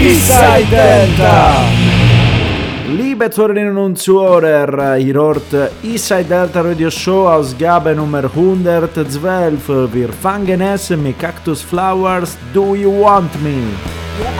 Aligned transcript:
Inside 0.00 0.70
Delta! 0.70 1.62
Liebe 2.88 3.30
Zuhörerinnen 3.30 3.76
und 3.76 3.98
Zuhörer, 3.98 4.96
ihr 4.96 5.12
hört 5.12 5.52
Inside 5.82 6.24
Delta 6.24 6.62
Radio 6.62 6.90
Show 6.90 7.28
Ausgabe 7.28 7.94
Nummer 7.94 8.24
112. 8.24 9.92
Wir 9.92 10.08
fangen 10.08 10.62
es 10.62 10.88
mit 10.88 11.18
Cactus 11.18 11.60
Flowers 11.60 12.38
Do 12.54 12.74
You 12.74 13.02
Want 13.02 13.30
Me? 13.42 13.62
Yeah, 14.18 14.30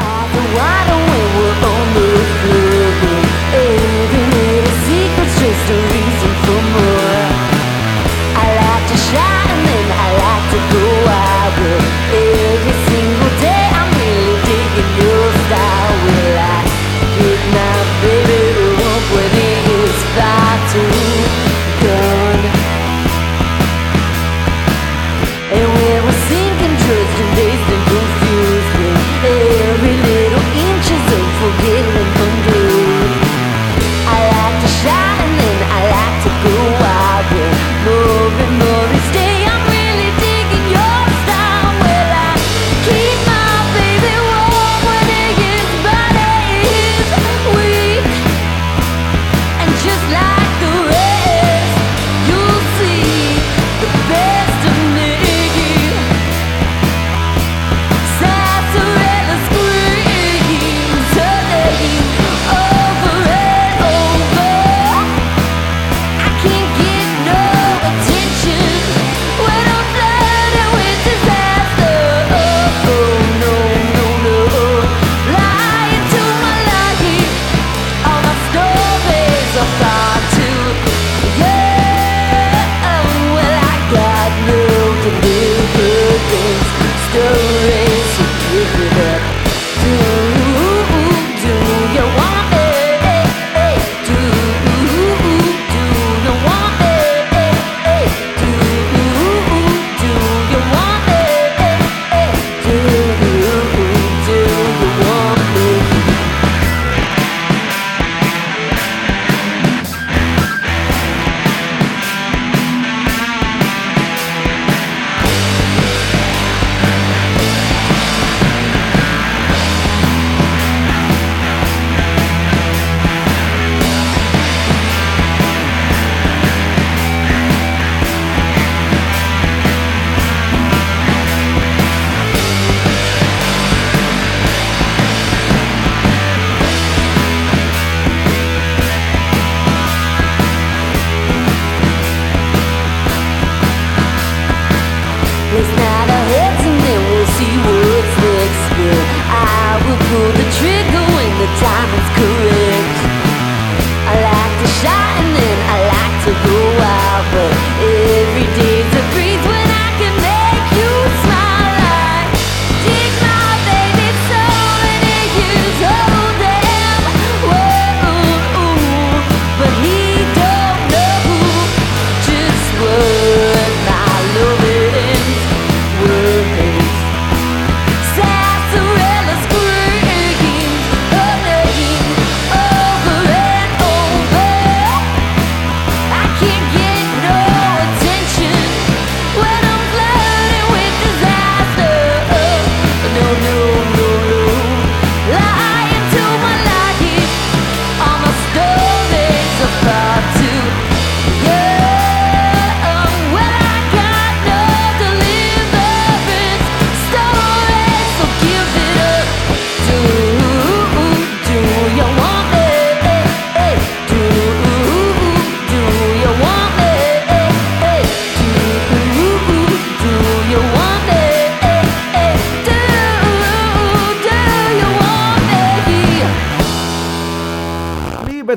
I 8.32 8.46
like 8.56 8.84
to 8.88 8.96
shine 8.96 9.60
I 9.92 10.08
like 10.24 10.46
to 10.52 10.58
go 10.72 10.84
out. 11.08 12.29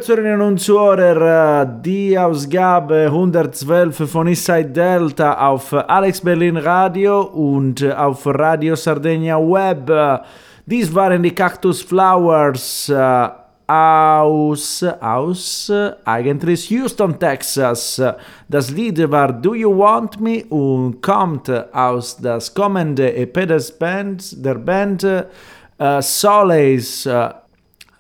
Grüße 0.06 0.44
und 0.44 0.60
Zuhörer, 0.60 1.62
äh, 1.62 1.68
die 1.82 2.20
Ausgabe 2.20 3.06
112 3.06 4.12
von 4.12 4.28
Inside 4.28 4.66
Delta 4.66 5.48
auf 5.48 5.72
Alex 5.72 6.20
Berlin 6.20 6.58
Radio 6.58 7.22
und 7.22 7.82
auf 7.96 8.26
Radio 8.26 8.76
Sardinia 8.76 9.38
Web. 9.38 10.26
Dies 10.66 10.94
waren 10.94 11.24
die 11.24 11.32
Cactus 11.32 11.82
Flowers 11.82 12.90
äh, 12.90 13.30
aus, 13.66 14.84
aus, 15.00 15.70
äh, 15.70 15.92
eigentlich 16.04 16.70
Houston, 16.70 17.18
Texas. 17.18 18.02
Das 18.50 18.72
Lied 18.72 19.10
war 19.10 19.32
Do 19.32 19.56
You 19.56 19.78
Want 19.78 20.20
Me 20.20 20.44
und 20.50 21.02
kommt 21.02 21.50
aus 21.74 22.18
das 22.18 22.54
kommende 22.54 23.16
EP 23.16 23.48
des 23.48 23.72
Bands, 23.72 24.36
der 24.42 24.56
Band 24.56 25.06
uh, 25.06 26.02
Soleils. 26.02 27.06
Uh, 27.06 27.43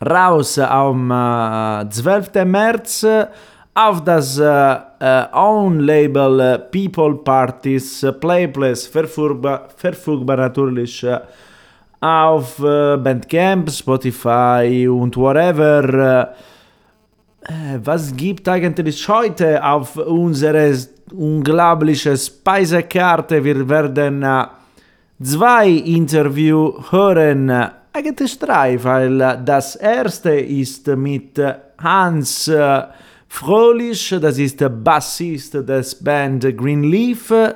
raus 0.05 0.59
am 0.59 1.11
äh, 1.11 1.89
12. 1.89 2.45
März 2.45 3.05
auf 3.73 4.03
das 4.03 4.38
äh, 4.38 4.75
äh 5.00 5.25
Own-Label 5.33 6.39
äh, 6.39 6.59
People 6.59 7.15
Parties 7.15 8.03
äh, 8.03 8.11
Playplace 8.11 8.85
verfügbar, 8.85 9.67
verfügbar 9.75 10.38
natürlich 10.38 11.05
auf 12.00 12.57
Bandcamp, 12.57 13.71
Spotify 13.71 14.89
und 14.89 15.15
whatever. 15.15 16.35
Was 17.81 18.13
gibt 18.13 18.49
eigentlich 18.49 19.07
heute 19.07 19.63
auf 19.63 19.95
unsere 19.95 20.77
unglaubliche 21.13 22.17
Speisekarte? 22.17 23.41
Wir 23.41 23.69
werden 23.69 24.25
zwei 25.21 25.69
Interviews 25.69 26.91
hören 26.91 27.71
drei, 28.40 28.84
weil 28.84 29.22
äh, 29.22 29.38
das 29.45 29.75
erste 29.75 30.31
ist 30.31 30.88
mit 30.88 31.40
Hans 31.78 32.48
äh, 32.48 32.84
Fröhlich, 33.28 34.16
das 34.22 34.38
ist 34.38 34.62
der 34.62 34.69
Bassist 34.69 35.56
des 35.56 35.95
Band 35.95 36.42
Greenleaf. 36.57 37.31
Äh, 37.31 37.54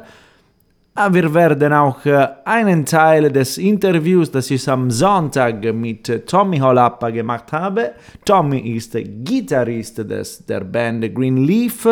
Wir 1.11 1.33
werden 1.33 1.73
auch 1.73 2.03
äh, 2.05 2.27
einen 2.45 2.85
Teil 2.85 3.31
des 3.31 3.57
Interviews, 3.57 4.31
das 4.31 4.49
ich 4.49 4.67
am 4.69 4.89
Sonntag 4.91 5.63
mit 5.73 6.27
Tommy 6.27 6.57
Holappa 6.57 7.11
gemacht 7.11 7.51
habe. 7.51 7.91
Tommy 8.25 8.59
ist 8.75 8.95
Gitarrist 9.23 9.99
des, 9.99 10.45
der 10.45 10.61
Band 10.61 11.13
Greenleaf. 11.13 11.87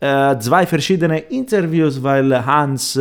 Zwei 0.00 0.66
verschiedene 0.66 1.20
Interviews, 1.20 2.02
weil 2.02 2.44
Hans, 2.44 2.98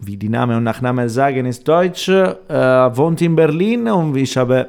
wie 0.00 0.16
die 0.16 0.28
Name 0.28 0.56
und 0.56 0.64
Nachname 0.64 1.08
sagen, 1.08 1.46
ist 1.46 1.66
Deutsch, 1.66 2.08
äh, 2.08 2.26
wohnt 2.48 3.20
in 3.20 3.34
Berlin 3.34 3.88
und 3.88 4.16
ich 4.16 4.36
habe 4.36 4.68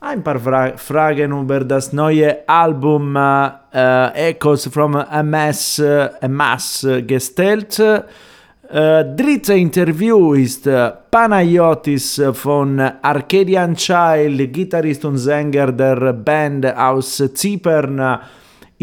ein 0.00 0.22
paar 0.22 0.38
Fra 0.38 0.76
Fragen 0.76 1.32
über 1.32 1.60
das 1.60 1.92
neue 1.92 2.46
Album 2.46 3.16
äh, 3.16 4.30
Echoes 4.30 4.66
from 4.66 4.94
äh, 4.96 5.04
a 5.08 5.22
Mass 5.22 6.84
äh, 6.84 7.02
gestellt. 7.02 7.78
Äh, 7.80 9.04
dritte 9.16 9.54
Interview 9.54 10.34
ist 10.34 10.66
äh, 10.66 10.90
Panayotis 11.10 12.22
von 12.32 12.80
Arcadian 12.80 13.74
Child, 13.74 14.52
Gitarrist 14.52 15.04
und 15.04 15.18
Sänger 15.18 15.72
der 15.72 16.12
Band 16.12 16.66
aus 16.76 17.22
Zypern. 17.34 18.20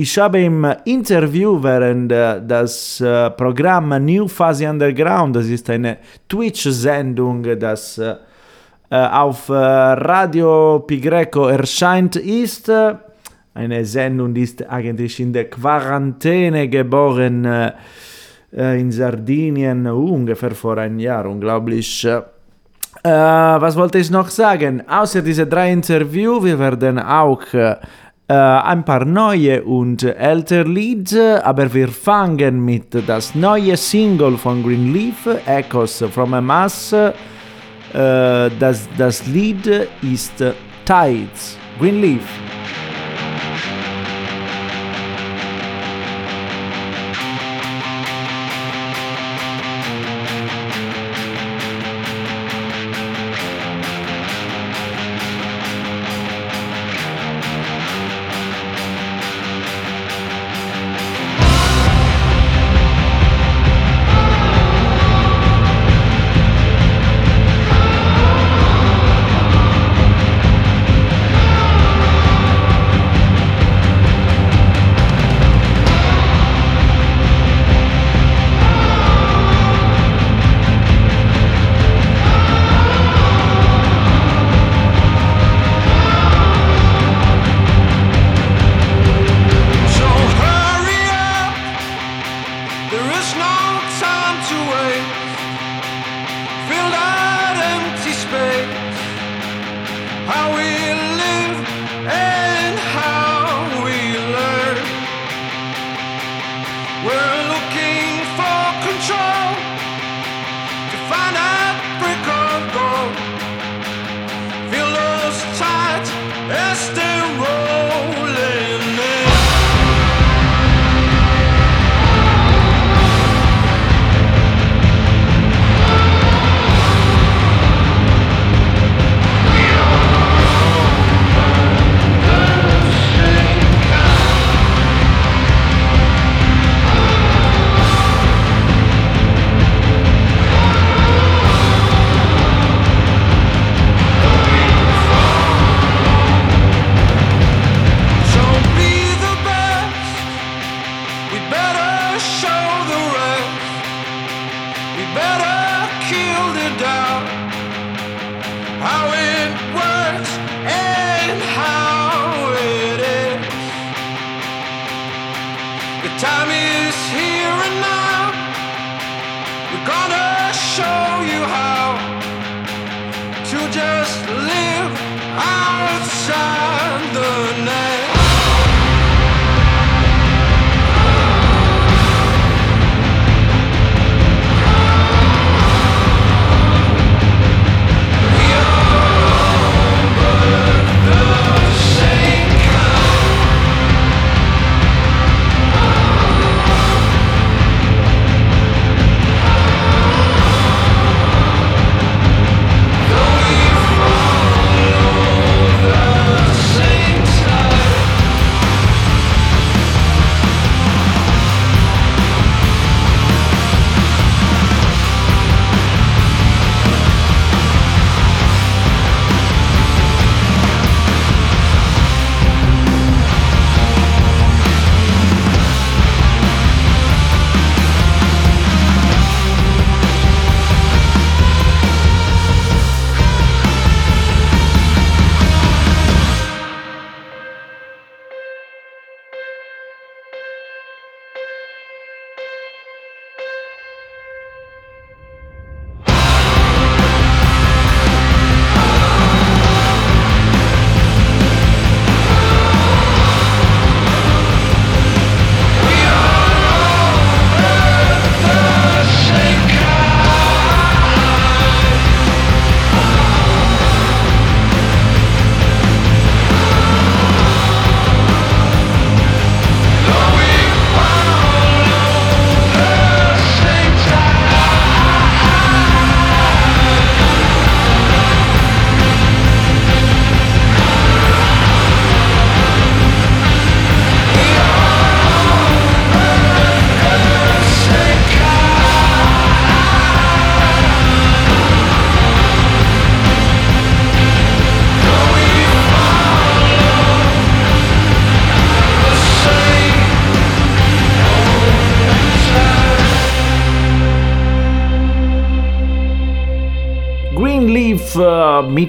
Ich 0.04 0.18
habe 0.18 0.42
im 0.42 0.66
Interview 0.86 1.62
während 1.62 2.12
äh, 2.12 2.42
das 2.44 3.00
äh, 3.02 3.30
Programm 3.30 3.90
New 4.04 4.28
Fuzzy 4.28 4.66
Underground, 4.66 5.36
das 5.36 5.46
ist 5.46 5.70
eine 5.70 5.98
Twitch-Sendung, 6.28 7.44
das 7.60 8.00
äh, 8.00 8.16
auf 8.90 9.48
Radio 9.48 10.80
Pi 10.88 11.00
Greco 11.00 11.46
erscheint 11.46 12.16
ist. 12.16 12.72
Eine 13.54 13.86
Sendung 13.86 14.34
die 14.34 14.42
ist 14.42 14.68
eigentlich 14.68 15.20
in 15.20 15.34
der 15.34 15.52
Quarantäne 15.52 16.68
geboren 16.68 17.48
in 18.52 18.92
Sardinien, 18.92 19.86
ungefähr 19.88 20.52
vor 20.52 20.78
einem 20.80 21.00
Jahr, 21.00 21.26
unglaublich. 21.28 22.06
Was 23.04 23.76
wollte 23.78 24.00
ich 24.00 24.10
noch 24.10 24.28
sagen? 24.28 24.84
Außer 24.90 25.22
diese 25.22 25.48
drei 25.48 25.72
Interviews, 25.72 26.44
wir 26.44 26.60
werden 26.60 27.00
auch 27.00 27.44
ein 28.34 28.86
paar 28.86 29.06
neue 29.06 29.64
und 29.64 30.04
ältere 30.04 30.64
Lieder, 30.64 31.46
aber 31.46 31.74
wir 31.74 31.88
fangen 31.88 32.64
mit 32.64 33.08
das 33.08 33.36
neue 33.36 33.76
Single 33.76 34.38
von 34.38 34.64
Greenleaf, 34.64 35.28
Echoes 35.46 36.04
from 36.12 36.34
a 36.34 36.42
Mass. 36.42 36.94
Äh, 36.94 37.10
das, 37.94 38.88
das 38.98 39.26
Lied 39.28 39.68
ist 40.02 40.44
Tides, 40.86 41.58
Greenleaf. 41.80 42.24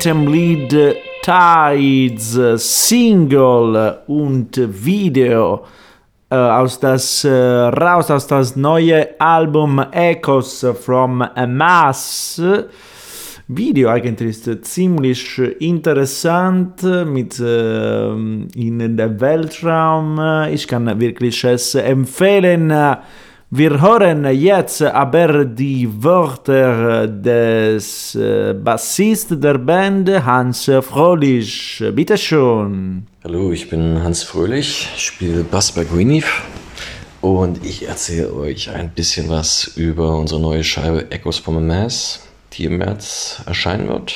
Äh, 0.02 0.08
dem 0.08 0.26
Lied 0.26 0.96
Tides, 1.22 2.36
äh, 2.36 2.58
Single 2.58 3.98
und 4.06 4.56
Video 4.84 5.64
äh, 6.30 6.34
aus 6.34 6.80
das 6.80 7.24
äh, 7.24 7.30
raus 7.30 8.10
aus 8.10 8.26
das 8.26 8.56
neue 8.56 9.20
Album 9.20 9.84
Echoes 9.92 10.66
from 10.84 11.22
a 11.22 11.46
Mass. 11.46 12.42
Video 13.48 13.90
eigentlich 13.90 14.46
ist 14.46 14.64
ziemlich 14.64 15.38
interessant 15.38 16.82
mit 16.82 17.38
äh, 17.38 18.12
in 18.12 18.96
der 18.96 19.20
Weltraum. 19.20 20.46
Ich 20.50 20.66
kann 20.66 21.00
wirklich 21.00 21.44
es 21.44 21.74
empfehlen. 21.74 22.72
Wir 23.54 23.82
hören 23.82 24.24
jetzt 24.32 24.80
aber 24.80 25.44
die 25.44 25.86
Wörter 26.02 27.06
des 27.06 28.14
äh, 28.14 28.54
Bassist 28.54 29.44
der 29.44 29.58
Band 29.58 30.08
Hans 30.24 30.70
Fröhlich. 30.80 31.84
Bitte 31.94 32.16
schön. 32.16 33.06
Hallo, 33.22 33.52
ich 33.52 33.68
bin 33.68 34.02
Hans 34.02 34.22
Fröhlich, 34.22 34.88
spiele 34.96 35.44
Bass 35.44 35.70
bei 35.70 35.84
Greenleaf 35.84 36.44
und 37.20 37.62
ich 37.62 37.86
erzähle 37.86 38.32
euch 38.32 38.70
ein 38.70 38.88
bisschen 38.88 39.28
was 39.28 39.64
über 39.76 40.16
unsere 40.16 40.40
neue 40.40 40.64
Scheibe 40.64 41.10
Echoes 41.10 41.36
from 41.36 41.58
a 41.58 41.60
Mass, 41.60 42.20
die 42.54 42.64
im 42.64 42.78
März 42.78 43.42
erscheinen 43.44 43.86
wird. 43.86 44.14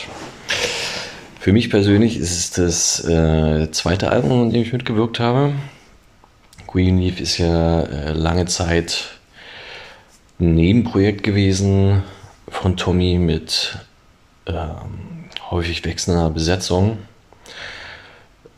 Für 1.39 1.53
mich 1.53 1.69
persönlich 1.69 2.17
ist 2.17 2.33
es 2.33 2.51
das 2.53 3.05
äh, 3.05 3.71
zweite 3.71 4.09
Album, 4.09 4.45
an 4.45 4.51
dem 4.51 4.63
ich 4.63 4.73
mitgewirkt 4.73 5.21
habe. 5.21 5.53
Greenleaf 6.67 7.21
ist 7.21 7.37
ja 7.37 7.83
äh, 7.83 8.13
lange 8.15 8.47
Zeit 8.47 9.16
ein 10.39 10.55
Nebenprojekt 10.55 11.23
gewesen 11.23 12.03
von 12.49 12.77
Tommy 12.77 13.19
mit 13.19 13.79
ähm, 14.47 15.25
häufig 15.51 15.85
wechselnder 15.85 16.31
Besetzung. 16.31 16.99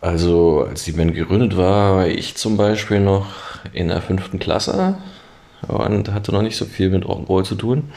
Also 0.01 0.65
als 0.69 0.85
die 0.85 0.93
Band 0.93 1.15
gegründet 1.15 1.57
war, 1.57 1.97
war 1.97 2.07
ich 2.07 2.37
zum 2.37 2.57
Beispiel 2.57 3.01
noch 3.01 3.27
in 3.73 3.89
der 3.89 4.01
fünften 4.01 4.39
Klasse 4.39 4.97
und 5.67 6.13
hatte 6.13 6.33
noch 6.33 6.43
nicht 6.43 6.57
so 6.57 6.65
viel 6.65 6.91
mit 6.91 7.05
Rock'n'Roll 7.05 7.45
zu 7.45 7.57
tun. 7.57 7.91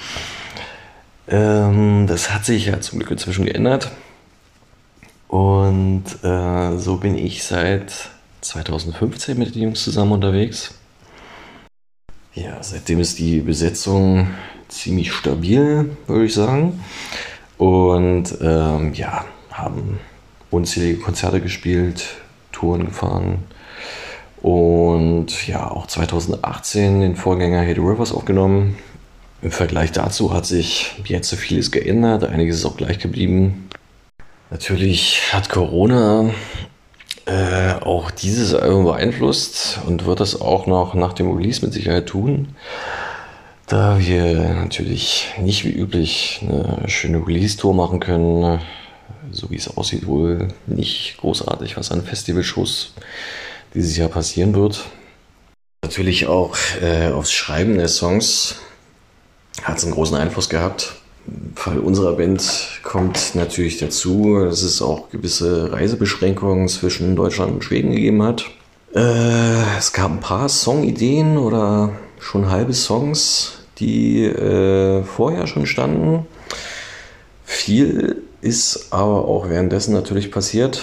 Ähm, 1.27 2.07
das 2.07 2.33
hat 2.33 2.45
sich 2.45 2.65
ja 2.67 2.81
zum 2.81 3.00
Glück 3.00 3.11
inzwischen 3.11 3.45
geändert. 3.45 3.91
Und 5.27 6.03
äh, 6.23 6.77
so 6.77 6.97
bin 6.97 7.17
ich 7.17 7.43
seit 7.43 8.09
2015 8.41 9.38
mit 9.38 9.55
den 9.55 9.63
Jungs 9.63 9.83
zusammen 9.83 10.11
unterwegs. 10.11 10.73
Ja, 12.33 12.63
seitdem 12.63 13.01
ist 13.01 13.19
die 13.19 13.41
Besetzung 13.41 14.27
ziemlich 14.69 15.11
stabil, 15.11 15.97
würde 16.07 16.25
ich 16.25 16.33
sagen. 16.33 16.81
Und 17.57 18.38
ähm, 18.41 18.93
ja, 18.93 19.25
haben 19.51 20.00
unzählige 20.50 21.00
Konzerte 21.01 21.41
gespielt, 21.41 22.05
Touren 22.53 22.85
gefahren. 22.85 23.43
Und 24.41 25.45
ja, 25.45 25.69
auch 25.69 25.88
2018 25.88 27.01
den 27.01 27.15
Vorgänger 27.17 27.67
Hate 27.67 27.81
Rivers 27.81 28.13
aufgenommen. 28.13 28.77
Im 29.41 29.51
Vergleich 29.51 29.91
dazu 29.91 30.33
hat 30.33 30.45
sich 30.45 31.01
jetzt 31.05 31.29
so 31.29 31.35
vieles 31.35 31.69
geändert, 31.69 32.23
einiges 32.23 32.57
ist 32.57 32.65
auch 32.65 32.77
gleich 32.77 33.00
geblieben. 33.00 33.69
Natürlich 34.51 35.33
hat 35.33 35.50
Corona 35.50 36.31
äh, 37.31 37.75
auch 37.81 38.11
dieses 38.11 38.53
Album 38.53 38.83
beeinflusst 38.83 39.79
und 39.88 40.05
wird 40.05 40.19
das 40.19 40.41
auch 40.41 40.65
noch 40.65 40.93
nach 40.95 41.13
dem 41.13 41.31
Release 41.31 41.63
mit 41.63 41.73
Sicherheit 41.73 42.07
tun. 42.07 42.55
Da 43.67 44.00
wir 44.00 44.53
natürlich 44.53 45.29
nicht 45.39 45.63
wie 45.63 45.71
üblich 45.71 46.41
eine 46.41 46.89
schöne 46.89 47.25
Release-Tour 47.25 47.73
machen 47.73 48.01
können, 48.01 48.59
so 49.31 49.50
wie 49.50 49.55
es 49.55 49.77
aussieht, 49.77 50.07
wohl 50.07 50.50
nicht 50.67 51.15
großartig, 51.19 51.77
was 51.77 51.91
an 51.91 52.03
Festivalshows 52.03 52.95
dieses 53.73 53.95
Jahr 53.95 54.09
passieren 54.09 54.53
wird. 54.53 54.83
Natürlich 55.83 56.27
auch 56.27 56.57
äh, 56.81 57.11
aufs 57.11 57.31
Schreiben 57.31 57.77
der 57.77 57.88
Songs 57.88 58.57
hat 59.63 59.77
es 59.77 59.85
einen 59.85 59.93
großen 59.93 60.17
Einfluss 60.17 60.50
gehabt. 60.50 61.00
Fall 61.55 61.79
unserer 61.79 62.13
Band 62.13 62.79
kommt 62.83 63.35
natürlich 63.35 63.77
dazu, 63.77 64.39
dass 64.43 64.63
es 64.63 64.81
auch 64.81 65.09
gewisse 65.09 65.71
Reisebeschränkungen 65.71 66.67
zwischen 66.67 67.15
Deutschland 67.15 67.53
und 67.53 67.63
Schweden 67.63 67.91
gegeben 67.91 68.23
hat. 68.23 68.45
Äh, 68.93 69.77
es 69.77 69.93
gab 69.93 70.11
ein 70.11 70.19
paar 70.19 70.49
Songideen 70.49 71.37
oder 71.37 71.91
schon 72.19 72.49
halbe 72.49 72.73
Songs, 72.73 73.59
die 73.79 74.25
äh, 74.25 75.03
vorher 75.03 75.47
schon 75.47 75.65
standen. 75.65 76.25
Viel 77.45 78.23
ist 78.41 78.87
aber 78.91 79.25
auch 79.27 79.49
währenddessen 79.49 79.93
natürlich 79.93 80.31
passiert. 80.31 80.81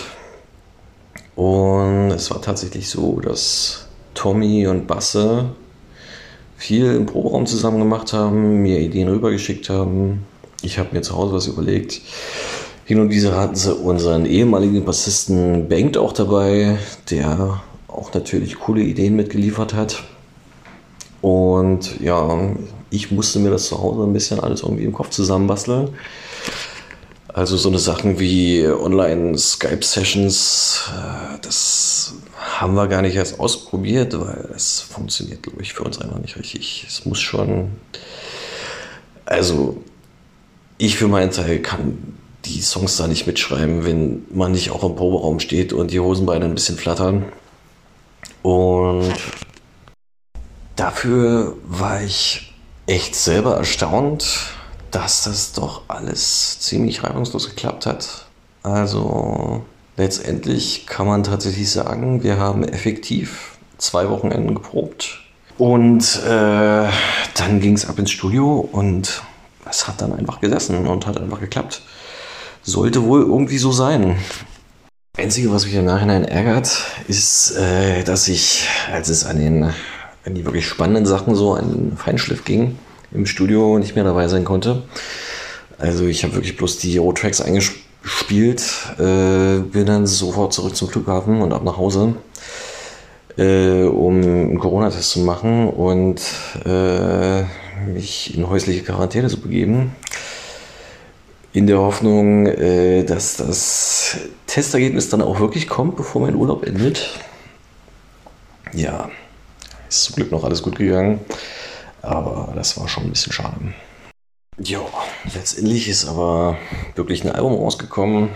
Und 1.34 2.10
es 2.10 2.30
war 2.30 2.40
tatsächlich 2.42 2.88
so, 2.88 3.20
dass 3.20 3.86
Tommy 4.14 4.66
und 4.66 4.86
Basse 4.86 5.50
viel 6.58 6.92
im 6.94 7.06
Proberaum 7.06 7.46
zusammen 7.46 7.78
gemacht 7.78 8.12
haben, 8.12 8.62
mir 8.62 8.80
Ideen 8.80 9.08
rübergeschickt 9.08 9.70
haben. 9.70 10.26
Ich 10.60 10.78
habe 10.78 10.90
mir 10.92 11.02
zu 11.02 11.16
Hause 11.16 11.32
was 11.32 11.46
überlegt. 11.46 12.02
Hin 12.84 13.00
und 13.00 13.10
wieder 13.10 13.36
hatten 13.36 13.54
sie 13.54 13.72
unseren 13.72 14.26
ehemaligen 14.26 14.84
Bassisten 14.84 15.68
Bengt 15.68 15.96
auch 15.96 16.12
dabei, 16.12 16.78
der 17.10 17.60
auch 17.86 18.12
natürlich 18.12 18.58
coole 18.58 18.82
Ideen 18.82 19.14
mitgeliefert 19.14 19.72
hat. 19.72 20.02
Und 21.22 22.00
ja, 22.00 22.38
ich 22.90 23.12
musste 23.12 23.38
mir 23.38 23.50
das 23.50 23.68
zu 23.68 23.80
Hause 23.80 24.02
ein 24.02 24.12
bisschen 24.12 24.40
alles 24.40 24.62
irgendwie 24.62 24.84
im 24.84 24.92
Kopf 24.92 25.10
zusammenbasteln. 25.10 25.90
Also 27.38 27.56
so 27.56 27.68
eine 27.68 27.78
Sachen 27.78 28.18
wie 28.18 28.66
Online-Skype-Sessions, 28.66 30.90
äh, 30.90 31.38
das 31.40 32.14
haben 32.36 32.74
wir 32.74 32.88
gar 32.88 33.00
nicht 33.00 33.14
erst 33.14 33.38
ausprobiert, 33.38 34.18
weil 34.18 34.48
es 34.56 34.80
funktioniert, 34.80 35.44
glaube 35.44 35.62
ich, 35.62 35.72
für 35.72 35.84
uns 35.84 36.00
einfach 36.00 36.18
nicht 36.18 36.36
richtig. 36.36 36.84
Es 36.88 37.04
muss 37.04 37.20
schon, 37.20 37.76
also 39.24 39.76
ich 40.78 40.96
für 40.96 41.06
meinen 41.06 41.30
Teil 41.30 41.60
kann 41.60 42.16
die 42.44 42.60
Songs 42.60 42.96
da 42.96 43.06
nicht 43.06 43.28
mitschreiben, 43.28 43.84
wenn 43.84 44.24
man 44.30 44.50
nicht 44.50 44.72
auch 44.72 44.82
im 44.82 44.96
Proberaum 44.96 45.38
steht 45.38 45.72
und 45.72 45.92
die 45.92 46.00
Hosenbeine 46.00 46.44
ein 46.44 46.56
bisschen 46.56 46.76
flattern. 46.76 47.24
Und 48.42 49.14
dafür 50.74 51.56
war 51.62 52.02
ich 52.02 52.52
echt 52.86 53.14
selber 53.14 53.58
erstaunt, 53.58 54.57
dass 54.98 55.22
das 55.22 55.52
doch 55.52 55.82
alles 55.86 56.58
ziemlich 56.58 57.04
reibungslos 57.04 57.48
geklappt 57.48 57.86
hat. 57.86 58.26
Also 58.64 59.62
letztendlich 59.96 60.86
kann 60.86 61.06
man 61.06 61.22
tatsächlich 61.22 61.70
sagen, 61.70 62.24
wir 62.24 62.38
haben 62.38 62.64
effektiv 62.64 63.58
zwei 63.78 64.10
Wochenenden 64.10 64.56
geprobt. 64.56 65.20
Und 65.56 66.20
äh, 66.24 66.88
dann 67.34 67.60
ging 67.60 67.74
es 67.74 67.88
ab 67.88 67.96
ins 68.00 68.10
Studio 68.10 68.68
und 68.72 69.22
es 69.70 69.86
hat 69.86 70.00
dann 70.00 70.12
einfach 70.12 70.40
gesessen 70.40 70.84
und 70.88 71.06
hat 71.06 71.20
einfach 71.20 71.40
geklappt. 71.40 71.82
Sollte 72.62 73.04
wohl 73.04 73.20
irgendwie 73.20 73.58
so 73.58 73.70
sein. 73.70 74.16
Einzige, 75.16 75.52
was 75.52 75.64
mich 75.64 75.74
im 75.74 75.84
Nachhinein 75.84 76.24
ärgert, 76.24 76.76
ist, 77.06 77.56
äh, 77.56 78.02
dass 78.02 78.26
ich, 78.26 78.68
als 78.92 79.08
es 79.08 79.24
an, 79.24 79.38
den, 79.38 79.62
an 79.62 80.34
die 80.34 80.44
wirklich 80.44 80.66
spannenden 80.66 81.06
Sachen 81.06 81.36
so 81.36 81.54
an 81.54 81.92
Feinschliff 81.96 82.44
ging, 82.44 82.76
im 83.12 83.26
Studio 83.26 83.78
nicht 83.78 83.94
mehr 83.94 84.04
dabei 84.04 84.28
sein 84.28 84.44
konnte. 84.44 84.82
Also 85.78 86.06
ich 86.06 86.24
habe 86.24 86.34
wirklich 86.34 86.56
bloß 86.56 86.78
die 86.78 86.98
Road-Tracks 86.98 87.40
eingespielt, 87.40 88.62
äh, 88.98 89.58
bin 89.60 89.86
dann 89.86 90.06
sofort 90.06 90.52
zurück 90.52 90.74
zum 90.74 90.88
Flughafen 90.88 91.40
und 91.40 91.52
ab 91.52 91.62
nach 91.62 91.76
Hause, 91.76 92.14
äh, 93.36 93.84
um 93.84 94.16
einen 94.16 94.58
Corona-Test 94.58 95.10
zu 95.10 95.20
machen 95.20 95.68
und 95.68 96.20
äh, 96.64 97.42
mich 97.86 98.36
in 98.36 98.48
häusliche 98.48 98.82
Quarantäne 98.82 99.28
zu 99.28 99.40
begeben. 99.40 99.92
In 101.52 101.66
der 101.66 101.78
Hoffnung, 101.78 102.46
äh, 102.46 103.04
dass 103.04 103.36
das 103.36 104.18
Testergebnis 104.46 105.08
dann 105.08 105.22
auch 105.22 105.40
wirklich 105.40 105.68
kommt, 105.68 105.96
bevor 105.96 106.22
mein 106.22 106.34
Urlaub 106.34 106.66
endet. 106.66 107.08
Ja, 108.74 109.08
ist 109.88 110.04
zum 110.04 110.16
Glück 110.16 110.30
noch 110.30 110.44
alles 110.44 110.62
gut 110.62 110.76
gegangen. 110.76 111.20
Aber 112.02 112.52
das 112.54 112.78
war 112.78 112.88
schon 112.88 113.04
ein 113.04 113.10
bisschen 113.10 113.32
schade. 113.32 113.74
Ja, 114.58 114.80
letztendlich 115.34 115.88
ist 115.88 116.08
aber 116.08 116.56
wirklich 116.96 117.24
ein 117.24 117.30
Album 117.30 117.54
rausgekommen, 117.54 118.30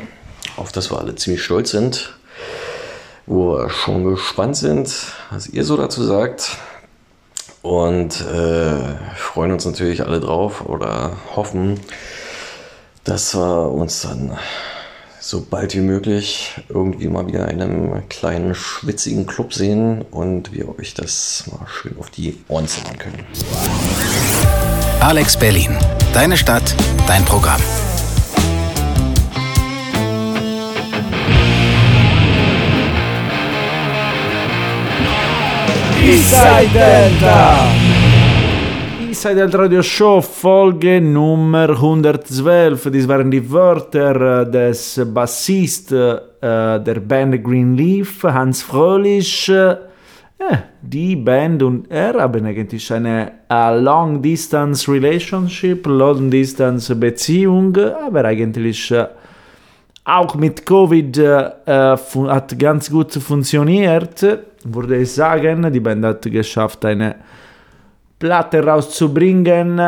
auf 0.57 0.71
das 0.71 0.91
wir 0.91 0.99
alle 0.99 1.15
ziemlich 1.17 1.43
stolz 1.43 1.71
sind. 1.71 2.17
Wo 3.27 3.57
wir 3.57 3.71
schon 3.71 4.05
gespannt 4.05 4.57
sind, 4.57 4.95
was 5.31 5.49
ihr 5.49 5.65
so 5.65 5.77
dazu 5.77 6.03
sagt. 6.03 6.59
Und 7.63 8.21
äh, 8.21 8.97
freuen 9.17 9.53
uns 9.53 9.65
natürlich 9.65 10.05
alle 10.05 10.19
drauf 10.19 10.67
oder 10.67 11.17
hoffen, 11.37 11.81
dass 13.05 13.35
wir 13.35 13.71
uns 13.71 14.03
dann 14.03 14.37
so 15.23 15.47
bald 15.49 15.75
wie 15.75 15.81
möglich 15.81 16.51
irgendwie 16.69 17.07
mal 17.07 17.27
wieder 17.27 17.49
in 17.49 17.63
einem 17.63 18.09
kleinen 18.09 18.55
schwitzigen 18.55 19.25
Club 19.25 19.55
sehen 19.55 20.03
und 20.11 20.53
wir 20.53 20.77
euch 20.79 20.95
das 20.95 21.45
mal 21.51 21.67
schön 21.69 21.97
auf 21.99 22.11
die 22.11 22.37
Ohren 22.49 22.67
zimmern 22.67 22.99
können. 22.99 23.25
Alex 25.01 25.37
Berlin, 25.37 25.79
deine 26.13 26.37
Stadt, 26.37 26.75
dein 27.07 27.25
Programm. 27.25 27.61
Eastside 36.05 36.69
Delta! 36.73 37.92
Delta 39.13 39.59
Radio 39.59 39.83
Show, 39.83 40.23
Folge 40.23 40.99
Nummer 40.99 41.69
112. 41.69 42.91
Dies 42.91 43.07
waren 43.07 43.31
die 43.31 43.51
Wörter 43.51 44.41
äh, 44.41 44.51
des 44.51 45.01
Bassist 45.13 45.93
äh, 45.93 46.17
der 46.41 47.01
Band 47.01 47.45
Greenleaf, 47.45 48.23
Hans 48.23 48.63
Fröhlich. 48.63 49.51
Äh, 49.51 49.77
die 50.81 51.15
Band 51.17 51.63
und 51.63 51.91
er 51.91 52.15
haben 52.15 52.47
eigentlich 52.47 52.91
eine 52.91 53.33
äh, 53.51 53.79
Long-Distance 53.79 54.91
Relationship, 54.91 55.87
Long-Distance 55.87 56.97
Beziehung, 56.97 57.77
aber 57.77 58.25
eigentlich 58.25 58.91
äh, 58.93 59.07
auch 60.05 60.35
mit 60.37 60.65
Covid 60.65 61.19
äh, 61.19 61.51
hat 61.67 62.59
ganz 62.59 62.91
gut 62.91 63.13
funktioniert, 63.13 64.27
würde 64.65 64.97
ich 64.97 65.13
sagen. 65.13 65.71
Die 65.71 65.81
Band 65.81 66.03
hat 66.03 66.23
geschafft, 66.23 66.83
eine 66.87 67.17
Platte 68.23 68.65
rauszubringen. 68.65 69.79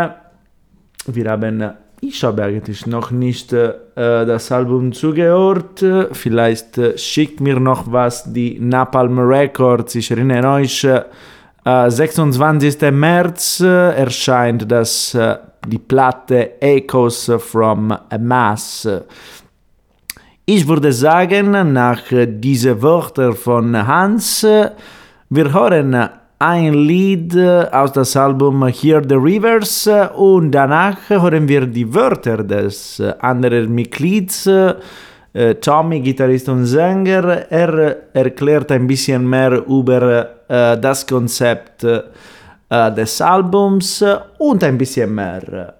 Wir 1.06 1.30
haben, 1.30 1.70
ich 2.00 2.24
habe 2.24 2.42
eigentlich 2.42 2.84
noch 2.84 3.12
nicht 3.12 3.52
äh, 3.52 3.72
das 3.94 4.50
Album 4.50 4.92
zugehört. 4.92 5.84
Vielleicht 6.10 6.76
äh, 6.78 6.98
schickt 6.98 7.40
mir 7.40 7.60
noch 7.60 7.92
was 7.92 8.24
die 8.32 8.58
Napalm 8.58 9.20
Records. 9.20 9.94
Ich 9.94 10.10
erinnere 10.10 10.48
euch, 10.48 10.82
äh, 10.82 11.04
26. 11.88 12.80
März 12.90 13.60
äh, 13.60 13.94
erscheint 13.94 14.68
das, 14.68 15.14
äh, 15.14 15.36
die 15.68 15.78
Platte 15.78 16.60
Echoes 16.60 17.30
from 17.38 17.92
a 17.92 18.18
Mass. 18.18 18.88
Ich 20.44 20.66
würde 20.66 20.92
sagen, 20.92 21.72
nach 21.72 22.02
diesen 22.10 22.82
Wörtern 22.82 23.34
von 23.34 23.86
Hans, 23.86 24.44
wir 25.30 25.52
hören 25.52 26.10
ein 26.46 26.74
Lied 26.74 27.34
aus 27.72 27.92
das 27.92 28.14
Album 28.16 28.66
Hear 28.66 29.02
the 29.08 29.14
Rivers 29.14 29.86
äh, 29.86 30.08
und 30.14 30.50
danach 30.50 31.08
hören 31.08 31.48
wir 31.48 31.66
die 31.66 31.92
Wörter 31.94 32.44
des 32.44 33.00
äh, 33.00 33.14
anderen 33.18 33.74
Mitglieds, 33.74 34.46
äh, 34.46 35.54
Tommy, 35.62 36.00
Gitarrist 36.00 36.50
und 36.50 36.66
Sänger. 36.66 37.50
Er 37.50 37.96
erklärt 38.12 38.70
ein 38.72 38.86
bisschen 38.86 39.28
mehr 39.28 39.52
über 39.66 40.28
das 40.46 41.04
Konzept 41.04 41.84
des 42.70 43.20
Albums 43.20 44.04
und 44.38 44.62
ein 44.62 44.78
bisschen 44.78 45.12
mehr. 45.12 45.74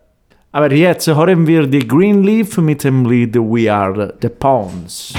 Aber 0.51 0.73
jetzt 0.73 1.07
hören 1.07 1.47
wir 1.47 1.69
die 1.69 1.87
Greenleaf 1.87 2.59
mit 2.59 2.83
dem 2.83 3.05
Lied 3.05 3.37
We 3.37 3.73
Are 3.73 4.13
the 4.21 4.29
Pawns. 4.29 5.13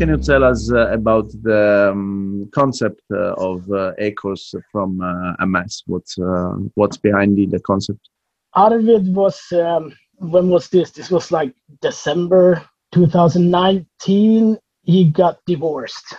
Can 0.00 0.08
you 0.08 0.16
tell 0.16 0.42
us 0.44 0.72
uh, 0.72 0.88
about 0.92 1.30
the 1.42 1.90
um, 1.92 2.48
concept 2.54 3.02
uh, 3.12 3.34
of 3.34 3.70
uh, 3.70 3.92
Echoes 3.98 4.54
from 4.72 4.98
uh, 5.02 5.44
Mass? 5.44 5.82
What's 5.86 6.18
uh, 6.18 6.54
what's 6.74 6.96
behind 6.96 7.36
the, 7.36 7.44
the 7.44 7.60
concept? 7.60 8.08
Arvid 8.54 9.14
was 9.14 9.38
um, 9.52 9.94
when 10.16 10.48
was 10.48 10.70
this? 10.70 10.90
This 10.92 11.10
was 11.10 11.30
like 11.30 11.52
December 11.82 12.64
2019. 12.92 14.56
He 14.84 15.04
got 15.04 15.36
divorced, 15.44 16.14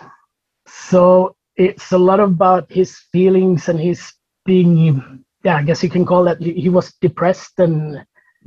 so 0.68 1.34
it's 1.56 1.90
a 1.90 1.98
lot 1.98 2.20
about 2.20 2.70
his 2.70 2.96
feelings 3.10 3.68
and 3.68 3.80
his 3.80 4.12
being. 4.46 5.24
Yeah, 5.42 5.56
I 5.56 5.64
guess 5.64 5.82
you 5.82 5.90
can 5.90 6.06
call 6.06 6.22
that. 6.22 6.40
He, 6.40 6.52
he 6.52 6.68
was 6.68 6.94
depressed 7.00 7.58
and 7.58 7.96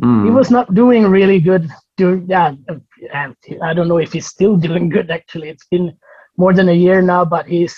he 0.01 0.31
was 0.31 0.49
not 0.49 0.73
doing 0.73 1.03
really 1.07 1.41
good. 1.41 1.69
During 1.97 2.27
yeah, 2.29 2.53
uh, 2.69 3.31
I 3.63 3.73
don't 3.73 3.87
know 3.87 3.97
if 3.97 4.11
he's 4.13 4.27
still 4.27 4.55
doing 4.57 4.89
good. 4.89 5.09
Actually, 5.09 5.49
it's 5.49 5.65
been 5.71 5.97
more 6.37 6.53
than 6.53 6.69
a 6.69 6.73
year 6.73 7.01
now, 7.01 7.23
but 7.25 7.47
he's 7.47 7.75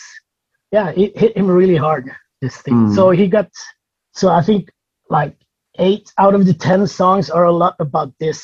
yeah, 0.71 0.89
it 0.89 1.17
hit 1.17 1.38
him 1.38 1.47
really 1.47 1.77
hard. 1.77 2.10
This 2.41 2.58
thing. 2.58 2.88
Mm. 2.88 2.95
So 2.95 3.12
he 3.12 3.27
got. 3.27 3.49
So 4.13 4.30
I 4.30 4.41
think 4.41 4.69
like 5.10 5.36
eight 5.80 6.12
out 6.17 6.34
of 6.36 6.45
the 6.45 6.53
ten 6.53 6.88
songs 6.88 7.30
are 7.30 7.45
a 7.45 7.51
lot 7.51 7.75
about 7.80 8.13
this. 8.19 8.43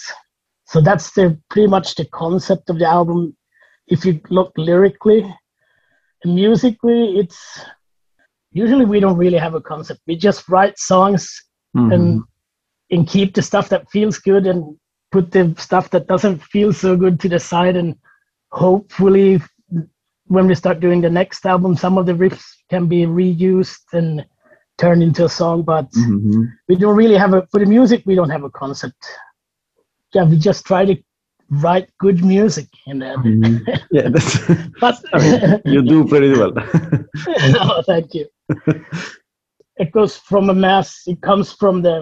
So 0.65 0.81
that's 0.81 1.12
the 1.13 1.39
pretty 1.49 1.67
much 1.67 1.95
the 1.95 2.05
concept 2.05 2.69
of 2.69 2.79
the 2.79 2.88
album. 2.88 3.36
If 3.88 4.05
you 4.05 4.21
look 4.29 4.51
lyrically, 4.57 5.21
and 6.23 6.36
musically, 6.36 7.19
it's 7.19 7.59
usually 8.51 8.86
we 8.86 8.99
don't 8.99 9.17
really 9.17 9.38
have 9.38 9.55
a 9.55 9.62
concept. 9.62 10.01
We 10.07 10.15
just 10.15 10.47
write 10.47 10.77
songs 10.77 11.29
Mhm. 11.75 11.93
and 11.93 12.23
and 12.91 13.07
keep 13.07 13.33
the 13.33 13.41
stuff 13.41 13.69
that 13.69 13.89
feels 13.89 14.19
good 14.19 14.45
and 14.45 14.77
put 15.13 15.32
the 15.32 15.43
stuff 15.67 15.89
that 15.91 16.08
doesn't 16.13 16.41
feel 16.54 16.73
so 16.73 16.91
good 17.04 17.19
to 17.23 17.30
the 17.34 17.39
side 17.39 17.76
and 17.82 17.95
hopefully 18.52 19.41
when 20.36 20.47
we 20.47 20.56
start 20.56 20.80
doing 20.86 21.02
the 21.02 21.10
next 21.21 21.45
album 21.54 21.76
some 21.86 21.97
of 21.99 22.06
the 22.10 22.13
riffs 22.23 22.45
can 22.69 22.88
be 22.93 23.02
reused 23.19 23.88
and 23.99 24.26
turned 24.84 25.04
into 25.08 25.26
a 25.26 25.34
song 25.39 25.62
but 25.73 25.88
Mhm. 26.04 26.45
we 26.69 26.76
don't 26.84 26.95
really 27.02 27.19
have 27.23 27.34
a 27.39 27.41
for 27.52 27.60
the 27.63 27.69
music 27.78 28.04
we 28.12 28.15
don't 28.19 28.36
have 28.36 28.45
a 28.49 28.54
concept 28.62 29.02
yeah 30.15 30.26
we 30.32 30.38
just 30.49 30.65
try 30.71 30.84
to 30.91 30.95
write 31.65 31.88
good 32.06 32.19
music 32.34 32.67
and 32.88 33.02
then 33.06 33.17
Mhm. 33.17 33.54
Yeah, 33.97 34.08
that's, 34.15 34.32
but 34.84 34.95
you 35.73 35.82
do 35.93 35.97
pretty 36.13 36.32
well. 36.39 36.54
oh, 37.65 37.82
thank 37.91 38.08
you. 38.17 38.26
it 39.84 39.91
goes 39.97 40.13
from 40.30 40.49
a 40.49 40.54
mass. 40.65 40.89
It 41.13 41.19
comes 41.30 41.47
from 41.62 41.82
the. 41.86 41.95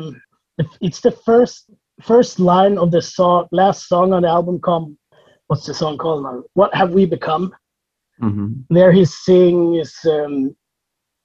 It's 0.88 1.02
the 1.08 1.12
first 1.28 1.58
first 2.02 2.40
line 2.40 2.78
of 2.78 2.92
the 2.92 3.02
song, 3.02 3.48
last 3.52 3.88
song 3.88 4.14
on 4.14 4.24
the 4.24 4.30
album. 4.30 4.60
Come, 4.62 4.98
what's 5.48 5.66
the 5.66 5.74
song 5.74 5.98
called 5.98 6.24
now? 6.24 6.44
What 6.54 6.74
have 6.76 6.94
we 6.94 7.06
become? 7.06 7.54
Mhm. 8.22 8.66
There 8.70 8.92
he's 8.92 9.18
saying 9.26 9.76
is 9.76 9.94
um, 10.06 10.56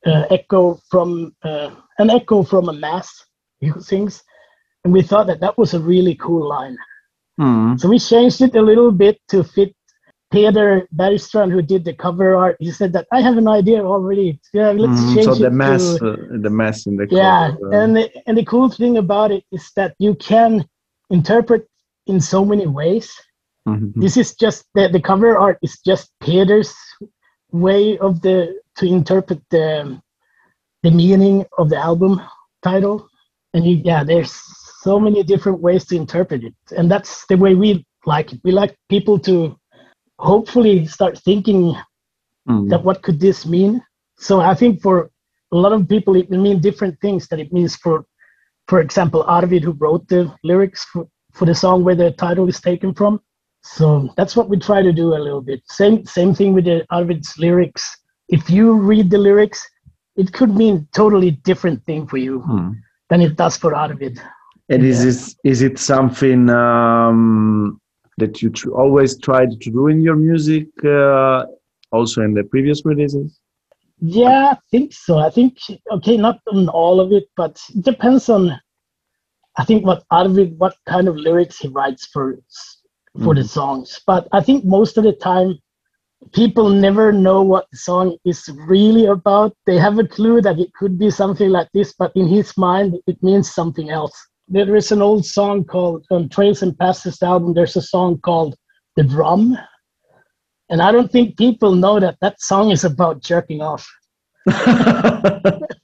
uh, 0.07 0.25
echo 0.31 0.79
from 0.91 1.35
uh, 1.43 1.71
an 1.99 2.11
echo 2.11 2.43
from 2.43 2.69
a 2.69 2.73
mass. 2.73 3.09
He 3.61 3.71
sings, 3.79 4.23
and 4.85 4.93
we 4.93 5.03
thought 5.03 5.27
that 5.27 5.41
that 5.41 5.57
was 5.59 5.75
a 5.75 5.81
really 5.81 6.15
cool 6.17 6.49
line. 6.49 6.77
Mhm. 7.41 7.79
So 7.79 7.89
we 7.89 7.99
changed 7.99 8.41
it 8.41 8.55
a 8.57 8.63
little 8.63 8.91
bit 8.91 9.19
to 9.29 9.45
fit 9.45 9.75
Peter 10.33 10.87
Bergstrand, 10.95 11.53
who 11.53 11.63
did 11.63 11.85
the 11.85 11.95
cover 11.95 12.35
art. 12.35 12.57
He 12.59 12.71
said 12.71 12.93
that 12.93 13.07
I 13.13 13.21
have 13.21 13.37
an 13.39 13.49
idea 13.49 13.85
already. 13.85 14.41
Yeah, 14.53 14.71
let's 14.73 15.01
Mhm. 15.01 15.13
change 15.13 15.25
So 15.25 15.35
the 15.35 15.51
mass, 15.51 15.83
to 15.83 16.07
uh, 16.07 16.17
the 16.43 16.51
mass 16.51 16.87
in 16.87 16.97
the 16.97 17.07
yeah. 17.11 17.53
cover, 17.53 17.73
uh, 17.73 17.77
And 17.83 17.97
the, 17.97 18.11
and 18.27 18.37
the 18.37 18.45
cool 18.45 18.69
thing 18.69 18.99
about 18.99 19.31
it 19.31 19.45
is 19.53 19.71
that 19.77 19.95
you 19.99 20.15
can 20.17 20.65
interpret 21.11 21.67
in 22.07 22.21
so 22.21 22.45
many 22.45 22.67
ways. 22.67 23.13
mhm. 23.69 23.93
This 23.95 24.17
is 24.17 24.35
just 24.35 24.67
the, 24.75 24.89
the 24.89 25.01
cover 25.01 25.37
art 25.39 25.59
is 25.63 25.79
just 25.81 26.11
Peter's 26.21 26.75
way 27.53 27.99
of 27.99 28.21
the 28.23 28.61
to 28.77 28.87
interpret 28.87 29.41
the 29.51 30.01
the 30.83 30.91
meaning 30.91 31.45
of 31.59 31.69
the 31.71 31.77
album 31.77 32.21
title. 32.63 33.09
And 33.55 33.65
you, 33.67 33.77
yeah, 33.85 34.05
there's 34.05 34.33
so 34.83 35.01
many 35.01 35.23
different 35.23 35.61
ways 35.61 35.85
to 35.87 35.97
interpret 35.97 36.45
it, 36.45 36.55
and 36.77 36.91
that's 36.91 37.27
the 37.27 37.37
way 37.37 37.55
we 37.55 37.85
like 38.05 38.33
it. 38.33 38.41
We 38.45 38.53
like 38.53 38.77
people 38.89 39.19
to 39.21 39.57
hopefully 40.19 40.87
start 40.87 41.19
thinking 41.19 41.75
Mhm. 42.49 42.69
that 42.71 42.85
what 42.85 43.03
could 43.03 43.19
this 43.21 43.45
mean 43.47 43.83
so 44.19 44.41
i 44.41 44.55
think 44.55 44.81
for 44.81 45.11
a 45.53 45.57
lot 45.57 45.73
of 45.73 45.89
people 45.89 46.17
it 46.17 46.29
will 46.31 46.41
mean 46.41 46.61
different 46.61 46.99
things 47.01 47.29
that 47.29 47.41
it 47.41 47.53
means 47.53 47.77
for 47.77 48.05
for 48.69 48.81
example 48.81 49.23
arvid 49.27 49.63
who 49.65 49.73
wrote 49.73 50.07
the 50.09 50.33
lyrics 50.43 50.85
for, 50.93 51.07
for 51.33 51.45
the 51.47 51.55
song 51.55 51.85
where 51.85 51.95
the 51.97 52.11
title 52.13 52.49
is 52.49 52.61
taken 52.61 52.95
from 52.95 53.21
so 53.63 54.09
that's 54.17 54.37
what 54.37 54.49
we 54.49 54.57
try 54.59 54.81
to 54.83 54.93
do 54.93 55.15
a 55.15 55.25
little 55.27 55.43
bit 55.43 55.61
same 55.67 56.05
same 56.07 56.33
thing 56.35 56.53
with 56.55 56.65
the 56.65 56.85
arvid's 56.91 57.35
lyrics 57.39 57.85
if 58.29 58.49
you 58.51 58.73
read 58.75 59.11
the 59.11 59.19
lyrics 59.19 59.61
it 60.17 60.33
could 60.33 60.55
mean 60.55 60.87
totally 60.95 61.33
different 61.51 61.85
thing 61.85 62.07
for 62.07 62.17
you 62.27 62.41
Mhm. 62.49 62.75
than 63.11 63.21
it 63.21 63.37
does 63.37 63.57
for 63.57 63.75
arvid 63.75 64.15
And 64.69 64.83
is 64.83 64.99
Yeah. 64.99 65.05
this 65.09 65.19
is 65.45 65.63
it 65.63 65.79
something 65.79 66.41
um, 66.51 67.81
that 68.19 68.43
you 68.43 68.51
tr- 68.51 68.73
always 68.73 69.19
tried 69.19 69.61
to 69.61 69.71
do 69.71 69.89
in 69.89 70.01
your 70.01 70.17
music, 70.17 70.69
uh, 70.85 71.45
also 71.93 72.23
in 72.23 72.35
the 72.35 72.45
previous 72.45 72.85
releases? 72.85 73.39
Yeah, 74.01 74.53
I 74.53 74.59
think 74.71 74.93
so. 74.93 75.19
I 75.19 75.31
think 75.31 75.59
okay, 75.91 76.17
not 76.17 76.41
on 76.53 76.69
all 76.69 77.01
of 77.01 77.13
it, 77.13 77.25
but 77.37 77.61
it 77.75 77.85
depends 77.85 78.29
on. 78.29 78.61
I 79.59 79.65
think 79.65 79.87
what 79.87 80.05
Arvid, 80.11 80.59
what 80.59 80.77
kind 80.87 81.09
of 81.09 81.17
lyrics 81.17 81.59
he 81.59 81.69
writes 81.69 82.07
for 82.07 82.39
for 83.25 83.35
the 83.35 83.45
songs. 83.45 84.01
But 84.07 84.29
I 84.33 84.43
think 84.43 84.65
most 84.65 84.99
of 84.99 85.05
the 85.05 85.13
time, 85.13 85.59
people 86.33 86.69
never 86.69 87.13
know 87.13 87.43
what 87.43 87.67
the 87.71 87.79
song 87.79 88.17
is 88.25 88.49
really 88.67 89.07
about. 89.07 89.57
They 89.67 89.79
have 89.79 89.99
a 89.99 90.07
clue 90.07 90.41
that 90.43 90.59
it 90.59 90.73
could 90.75 90.99
be 90.99 91.11
something 91.11 91.49
like 91.49 91.69
this, 91.73 91.95
but 91.99 92.13
in 92.15 92.27
his 92.27 92.57
mind, 92.57 92.97
it 93.07 93.23
means 93.23 93.53
something 93.53 93.91
else. 93.91 94.17
There 94.49 94.77
is 94.77 94.93
an 94.93 95.03
old 95.03 95.27
song 95.27 95.65
called 95.65 96.07
on 96.11 96.29
Trails 96.29 96.63
and 96.63 96.79
Passes 96.79 97.23
album. 97.23 97.55
There's 97.55 97.77
a 97.77 97.83
song 97.83 98.19
called 98.19 98.57
"The 98.97 99.03
Drum." 99.03 99.59
And 100.69 100.83
I 100.83 100.93
don't 100.93 101.11
think 101.11 101.37
people 101.37 101.75
know 101.75 101.99
that 102.01 102.17
that 102.21 102.41
song 102.41 102.71
is 102.71 102.85
about 102.85 103.23
jerking 103.23 103.61
off. 103.63 103.87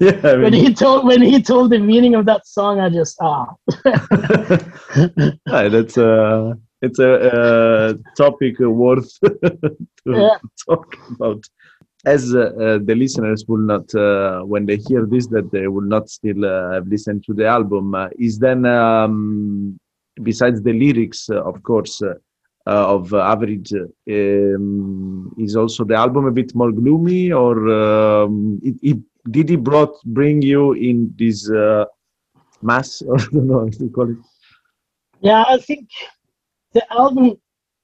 yeah, 0.00 0.20
I 0.24 0.36
When 0.36 0.52
he 0.52 0.74
told 0.74 1.06
when 1.06 1.22
he 1.22 1.40
told 1.40 1.70
the 1.70 1.78
meaning 1.78 2.14
of 2.14 2.26
that 2.26 2.46
song, 2.46 2.80
I 2.80 2.88
just 2.88 3.16
ah. 3.20 3.54
yeah, 5.46 5.68
that's 5.68 5.96
a 5.96 6.58
it's 6.82 6.98
a, 6.98 7.12
uh 7.32 7.94
topic 8.16 8.58
worth 8.58 9.18
to 9.20 9.76
Yeah. 10.06 10.38
talk 10.66 10.96
about. 11.10 11.44
As 12.14 12.34
uh, 12.34 12.38
uh, 12.38 12.78
the 12.88 12.94
listeners 12.94 13.44
will 13.46 13.64
not, 13.72 13.94
uh, 13.94 14.40
when 14.52 14.64
they 14.64 14.76
hear 14.88 15.04
this, 15.04 15.26
that 15.26 15.50
they 15.52 15.66
will 15.68 15.88
not 15.96 16.08
still 16.08 16.42
have 16.72 16.86
listened 16.86 17.22
to 17.26 17.34
the 17.34 17.46
album. 17.46 17.84
Is 18.18 18.38
then, 18.38 18.64
um, 18.64 19.78
besides 20.22 20.62
the 20.62 20.72
lyrics, 20.72 21.28
of 21.28 21.62
course, 21.62 22.00
of 22.64 23.12
average, 23.12 23.72
um, 23.74 25.34
is 25.38 25.54
also 25.54 25.84
the 25.84 25.96
album 25.96 26.24
a 26.24 26.30
bit 26.30 26.54
more 26.54 26.72
gloomy, 26.72 27.30
or 27.30 27.54
um, 27.82 28.58
it, 28.62 28.76
it, 28.90 28.98
did 29.30 29.50
he 29.50 29.56
brought 29.56 29.94
bring 30.04 30.40
you 30.40 30.72
in 30.72 31.12
this 31.18 31.50
mass, 32.62 33.02
or 33.02 33.18
I 33.20 33.26
don't 33.32 33.48
know 33.48 33.60
how 33.60 33.68
to 33.68 33.90
call 33.90 34.10
it? 34.10 34.18
Yeah, 35.20 35.44
I 35.46 35.58
think 35.58 35.88
the 36.72 36.90
album 36.90 37.36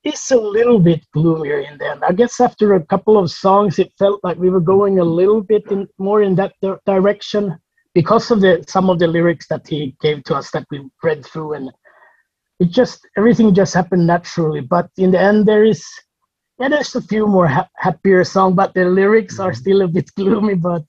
is 0.05 0.31
a 0.31 0.37
little 0.37 0.79
bit 0.79 1.01
gloomier 1.13 1.61
in 1.61 1.79
the 1.79 1.87
end. 1.91 2.05
I 2.05 2.13
guess 2.13 2.41
after 2.41 2.75
a 2.75 2.85
couple 2.87 3.19
of 3.19 3.31
songs, 3.31 3.79
it 3.79 3.93
felt 3.99 4.21
like 4.25 4.39
we 4.39 4.51
were 4.51 4.61
going 4.61 4.99
a 4.99 5.05
little 5.05 5.41
bit 5.43 5.65
in, 5.71 5.89
more 5.99 6.23
in 6.23 6.35
that 6.37 6.55
di- 6.63 6.77
direction 6.87 7.57
because 7.95 8.31
of 8.31 8.41
the 8.41 8.65
some 8.69 8.91
of 8.91 8.99
the 8.99 9.07
lyrics 9.07 9.47
that 9.49 9.67
he 9.67 9.97
gave 10.01 10.23
to 10.25 10.35
us 10.35 10.51
that 10.53 10.67
we 10.71 10.83
read 11.03 11.25
through, 11.25 11.55
and 11.55 11.71
it 12.61 12.71
just 12.71 13.07
everything 13.17 13.55
just 13.55 13.75
happened 13.75 14.07
naturally. 14.07 14.61
But 14.61 14.91
in 14.99 15.11
the 15.11 15.21
end, 15.21 15.47
there 15.47 15.65
is 15.65 15.85
yeah, 16.59 16.69
there's 16.69 16.95
a 16.95 17.03
few 17.03 17.27
more 17.27 17.49
ha- 17.49 17.69
happier 17.77 18.25
songs, 18.25 18.55
but 18.57 18.75
the 18.75 18.85
lyrics 18.85 19.39
are 19.41 19.53
still 19.55 19.83
a 19.83 19.89
bit 19.89 20.11
gloomy. 20.17 20.55
But 20.55 20.85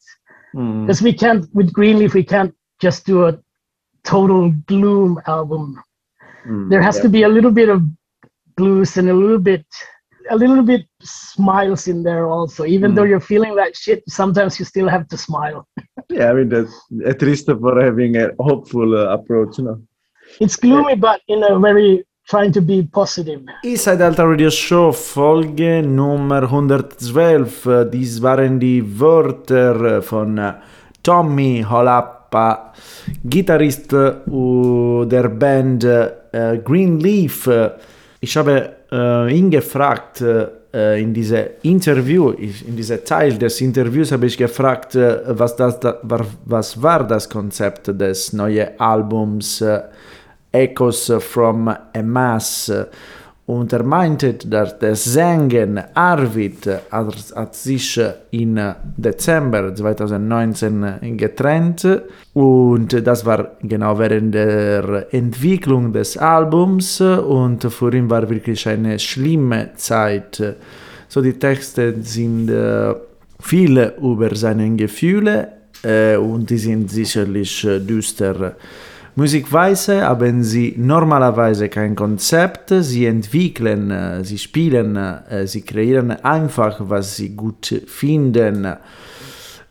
Mm. 0.55 0.85
because 0.85 1.01
we 1.01 1.13
can't 1.13 1.45
with 1.53 1.73
Greenleaf, 1.73 2.13
we 2.13 2.23
can't 2.23 2.53
just 2.81 3.05
do 3.05 3.25
a 3.27 3.37
total 4.03 4.51
gloom 4.67 5.19
album 5.27 5.81
Mm. 6.47 6.69
there 6.69 6.81
has 6.81 6.99
to 6.99 7.09
be 7.09 7.23
a 7.23 7.27
little 7.29 7.51
bit 7.51 7.69
of 7.69 7.81
blues 8.57 8.97
and 8.97 9.09
a 9.09 9.13
little 9.13 9.39
bit 9.39 9.65
a 10.31 10.35
little 10.35 10.63
bit 10.63 10.85
smiles 11.03 11.87
in 11.87 12.01
there 12.03 12.25
also 12.27 12.65
even 12.65 12.91
Mm. 12.91 12.95
though 12.95 13.03
hmm. 13.05 13.09
you're 13.11 13.27
feeling 13.33 13.53
like 13.55 13.75
shit 13.75 14.01
sometimes 14.07 14.57
you 14.59 14.65
still 14.65 14.89
have 14.89 15.07
to 15.07 15.17
smile 15.17 15.67
Yeah, 16.09 16.31
I 16.31 16.33
mean 16.33 16.49
that's 16.49 16.73
at 17.05 17.21
least 17.21 17.45
for 17.45 17.81
having 17.81 18.15
a 18.17 18.29
hopeful 18.39 18.95
uh, 18.95 19.13
approach, 19.17 19.59
no? 19.59 19.81
it's 20.39 20.55
gloomy 20.55 20.95
but 20.95 21.21
in 21.27 21.43
a 21.43 21.59
very 21.59 22.03
trying 22.27 22.51
to 22.53 22.61
be 22.61 22.81
positive 22.91 23.41
Inside 23.63 23.97
Delta 23.99 24.25
Radio 24.27 24.49
Show 24.49 24.91
Folge 24.91 25.81
Nummer 25.83 26.41
112. 26.47 27.65
Uh, 27.67 27.83
Dies 27.85 28.19
waren 28.21 28.59
die 28.59 28.81
Wörter 28.99 29.97
uh, 29.97 30.01
von 30.01 30.37
uh, 30.39 30.53
Tommy 31.03 31.63
Holappa, 31.69 32.73
Gitarrist 33.23 33.91
der 33.91 35.29
Band 35.29 35.85
Greenleaf. 36.65 37.47
Ich 38.25 38.35
habe 38.37 38.71
äh, 38.91 38.95
äh, 38.95 39.37
ihn 39.37 39.51
gefragt, 39.51 40.19
äh, 40.19 40.99
in 40.99 41.13
diesem 41.13 41.45
Interview, 41.61 42.31
in 42.31 42.75
diesem 42.75 43.05
Teil 43.05 43.37
des 43.37 43.61
Interviews 43.61 44.11
habe 44.11 44.25
ich 44.25 44.35
gefragt, 44.35 44.95
äh, 44.95 45.19
was, 45.27 45.55
das, 45.55 45.79
da, 45.79 45.99
war, 46.01 46.25
was 46.43 46.81
war 46.81 47.05
das 47.05 47.29
Konzept 47.29 47.87
des 47.87 48.33
neuen 48.33 48.79
Albums 48.79 49.61
äh, 49.61 49.79
Echoes 50.51 51.13
from 51.19 51.67
a 51.67 52.01
Mass. 52.01 52.71
Und 53.47 53.71
er 53.73 53.83
meinte, 53.83 54.33
dass 54.33 54.79
der 54.79 54.95
Sänger 54.95 55.89
Arvid 55.93 56.67
hat, 56.89 57.55
sich 57.55 58.01
im 58.31 58.59
Dezember 58.97 59.75
2019 59.75 61.15
getrennt 61.15 61.87
und 62.33 63.07
das 63.07 63.23
war 63.23 63.51
genau 63.61 63.99
während 63.99 64.33
der 64.33 65.13
Entwicklung 65.13 65.93
des 65.93 66.17
Albums 66.17 66.99
und 67.01 67.63
für 67.71 67.93
ihn 67.93 68.09
war 68.09 68.27
wirklich 68.27 68.67
eine 68.67 68.97
schlimme 68.97 69.69
Zeit. 69.75 70.41
So 71.07 71.21
die 71.21 71.33
Texte 71.33 71.93
sind 72.01 72.49
äh, 72.49 72.95
viele 73.39 73.93
über 74.01 74.35
seine 74.35 74.75
Gefühle 74.75 75.49
äh, 75.83 76.17
und 76.17 76.49
die 76.49 76.57
sind 76.57 76.89
sicherlich 76.89 77.63
äh, 77.63 77.79
düster. 77.79 78.55
Musikweise 79.17 80.01
haben 80.01 80.43
sie 80.43 80.75
normalerweise 80.77 81.69
kein 81.69 81.95
Konzept, 81.95 82.73
sie 82.81 83.05
entwickeln, 83.05 83.89
äh, 83.89 84.25
sie 84.25 84.37
spielen, 84.37 84.97
äh, 84.97 85.47
sie 85.47 85.61
kreieren 85.61 86.11
einfach, 86.11 86.81
was 86.81 87.15
sie 87.15 87.29
gut 87.29 87.81
finden. 87.87 88.75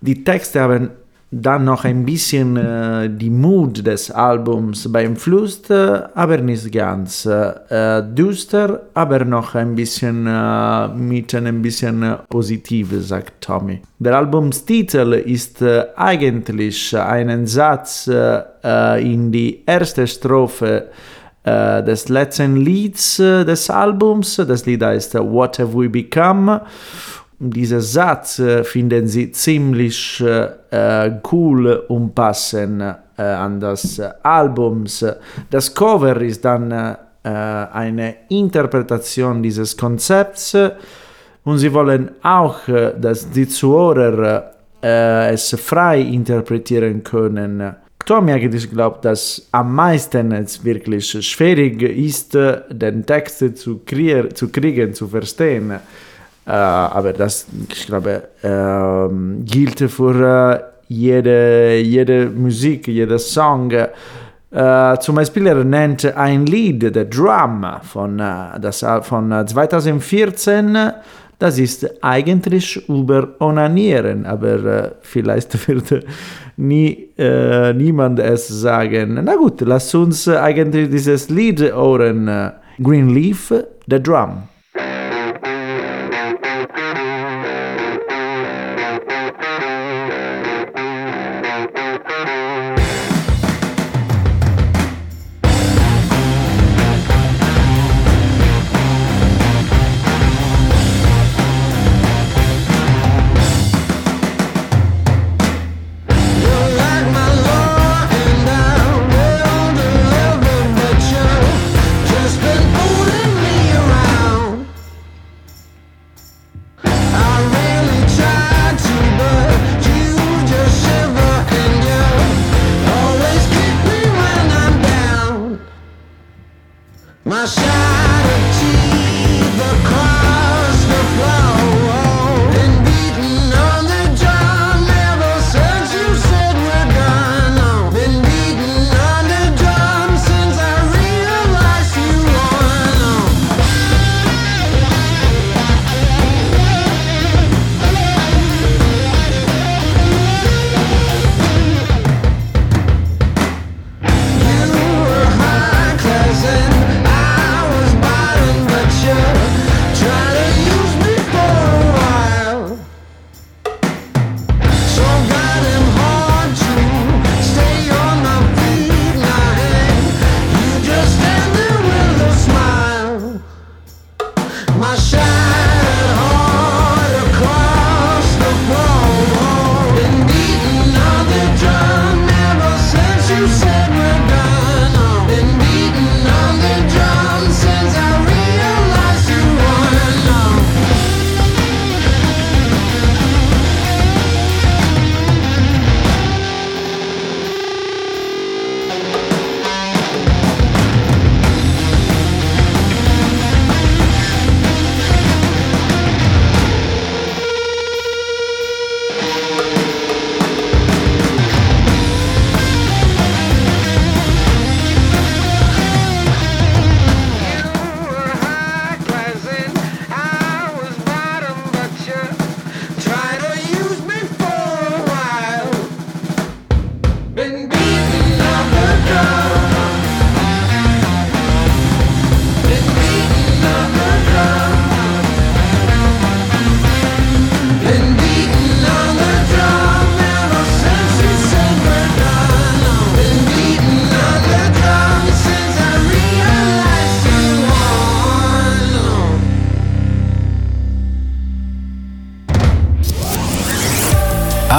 Die 0.01 0.25
Texte 0.25 0.61
haben 0.61 0.91
dann 1.35 1.65
noch 1.65 1.85
ein 1.85 2.05
bisschen 2.05 2.57
äh, 2.57 3.11
die 3.11 3.31
Mood 3.31 3.85
des 3.85 4.11
Albums 4.11 4.91
beeinflusst, 4.91 5.69
äh, 5.71 6.03
aber 6.15 6.39
nicht 6.39 6.71
ganz. 6.71 7.27
Äh, 7.27 8.03
düster, 8.03 8.83
aber 8.95 9.25
noch 9.25 9.55
ein 9.57 9.75
bisschen 9.75 10.27
äh, 10.29 10.89
mit 10.89 11.35
ein 11.35 11.61
bisschen 11.61 12.03
äh, 12.03 12.17
positiv, 12.29 12.89
sagt 13.01 13.41
Tommy. 13.41 13.83
Der 13.99 14.17
Albumstitel 14.17 15.15
ist 15.15 15.61
äh, 15.61 15.87
eigentlich 15.97 16.97
ein 16.97 17.47
Satz 17.47 18.07
äh, 18.07 18.43
äh, 18.63 19.13
in 19.13 19.33
die 19.33 19.65
erste 19.67 20.07
Strophe 20.07 20.91
äh, 21.43 21.83
des 21.83 22.09
letzten 22.09 22.57
Lieds 22.57 23.19
äh, 23.19 23.45
des 23.45 23.69
Albums. 23.71 24.37
Das 24.37 24.67
Lied 24.67 24.85
heißt 24.85 25.15
What 25.15 25.59
Have 25.59 25.77
We 25.77 25.89
Become? 25.89 26.61
Dieser 27.39 27.81
Satz 27.81 28.39
äh, 28.39 28.63
finden 28.63 29.09
sie 29.09 29.33
ziemlich 29.33 30.21
äh, 30.21 30.49
äh, 30.71 31.21
cool 31.33 31.85
und 31.89 32.15
passen 32.15 32.83
an 33.17 33.61
das 33.61 34.01
Albums. 34.25 35.07
Das 35.49 35.73
Cover 35.73 36.21
ist 36.21 36.45
dann 36.45 36.97
eine 37.23 38.15
Interpretation 38.29 39.41
dieses 39.41 39.77
Konzepts 39.77 40.57
und 41.45 41.59
sie 41.59 41.73
wollen 41.73 42.11
auch, 42.25 42.59
dass 42.67 43.31
die 43.31 43.47
Zuhörer 43.47 44.51
es 44.81 45.57
frei 45.61 46.01
interpretieren 46.01 47.05
können. 47.05 47.77
Tommy 48.05 48.33
eigentlich 48.33 48.69
glaubt, 48.69 49.05
dass 49.05 49.47
am 49.53 49.77
meisten 49.77 50.33
es 50.33 50.65
wirklich 50.65 51.09
schwierig 51.25 51.83
ist, 51.83 52.35
den 52.35 53.07
Text 53.07 53.39
zu, 53.39 53.85
zu 53.85 54.49
kriegen, 54.49 54.93
zu 54.93 55.07
verstehen. 55.07 55.73
Äh, 56.47 56.51
aber 56.51 57.13
das, 57.13 57.47
ich 57.71 57.87
glaube, 57.87 58.23
ähm, 58.43 59.45
gilt 59.45 59.81
für 59.91 60.61
äh, 60.61 60.63
jede, 60.89 61.79
jede 61.79 62.27
Musik, 62.27 62.87
jeder 62.89 63.19
Song. 63.19 63.71
Äh, 63.71 64.99
zum 65.01 65.15
Beispiel 65.17 65.47
er 65.47 65.65
nennt 65.65 66.05
ein 66.17 66.45
Lied, 66.47 66.83
The 66.95 67.09
Drum, 67.09 67.67
von, 67.83 68.19
das, 68.19 68.85
von 69.03 69.33
äh, 69.33 69.47
2014. 69.47 70.93
Das 71.39 71.59
ist 71.59 72.03
eigentlich 72.03 72.89
über 72.89 73.29
Onanieren, 73.41 74.25
aber 74.25 74.93
vielleicht 75.01 75.69
wird 75.69 76.05
nie, 76.57 77.09
äh, 77.19 77.73
niemand 77.73 78.21
es 78.21 78.49
sagen. 78.49 79.19
Na 79.25 79.35
gut, 79.35 79.63
lass 79.63 79.95
uns 79.95 80.29
eigentlich 80.29 80.91
dieses 80.91 81.31
Lied 81.31 81.61
hören. 81.61 82.53
Greenleaf, 82.79 83.53
The 83.89 84.03
Drum. 84.03 84.54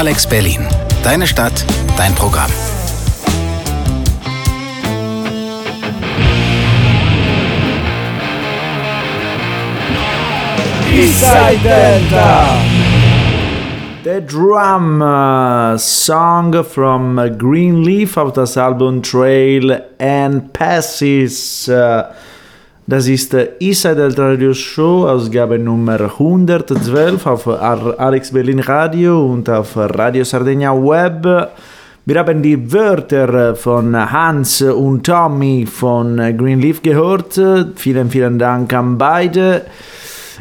Alex 0.06 0.28
Berlin. 0.28 0.60
Deine 1.04 1.26
Stadt, 1.26 1.66
dein 1.98 2.14
Programm. 2.14 2.52
The 14.04 14.22
Drum 14.28 15.00
Song 15.80 16.64
from 16.64 17.16
Greenleaf 17.40 18.16
auf 18.16 18.34
das 18.34 18.56
Album 18.60 19.02
Trail 19.02 19.82
and 19.98 20.54
Passes. 20.54 21.68
Uh, 21.68 22.04
das 22.88 23.08
ist 23.08 23.36
Eastside 23.60 23.96
Delta 23.96 24.28
Radio 24.28 24.54
Show, 24.54 25.08
Ausgabe 25.08 25.58
Nummer 25.58 26.00
112 26.02 27.26
auf 27.26 27.48
Alex 27.48 28.32
Berlin 28.32 28.60
Radio 28.60 29.26
und 29.26 29.50
auf 29.50 29.76
Radio 29.76 30.24
Sardegna 30.24 30.72
Web. 30.72 31.52
Wir 32.06 32.20
haben 32.20 32.44
die 32.44 32.72
Wörter 32.72 33.56
von 33.56 33.96
Hans 34.12 34.62
und 34.62 35.04
Tommy 35.04 35.66
von 35.66 36.18
Greenleaf 36.38 36.84
gehört. 36.84 37.42
Vielen, 37.76 38.12
vielen 38.12 38.38
Dank 38.38 38.72
an 38.74 39.00
beide. 39.00 39.64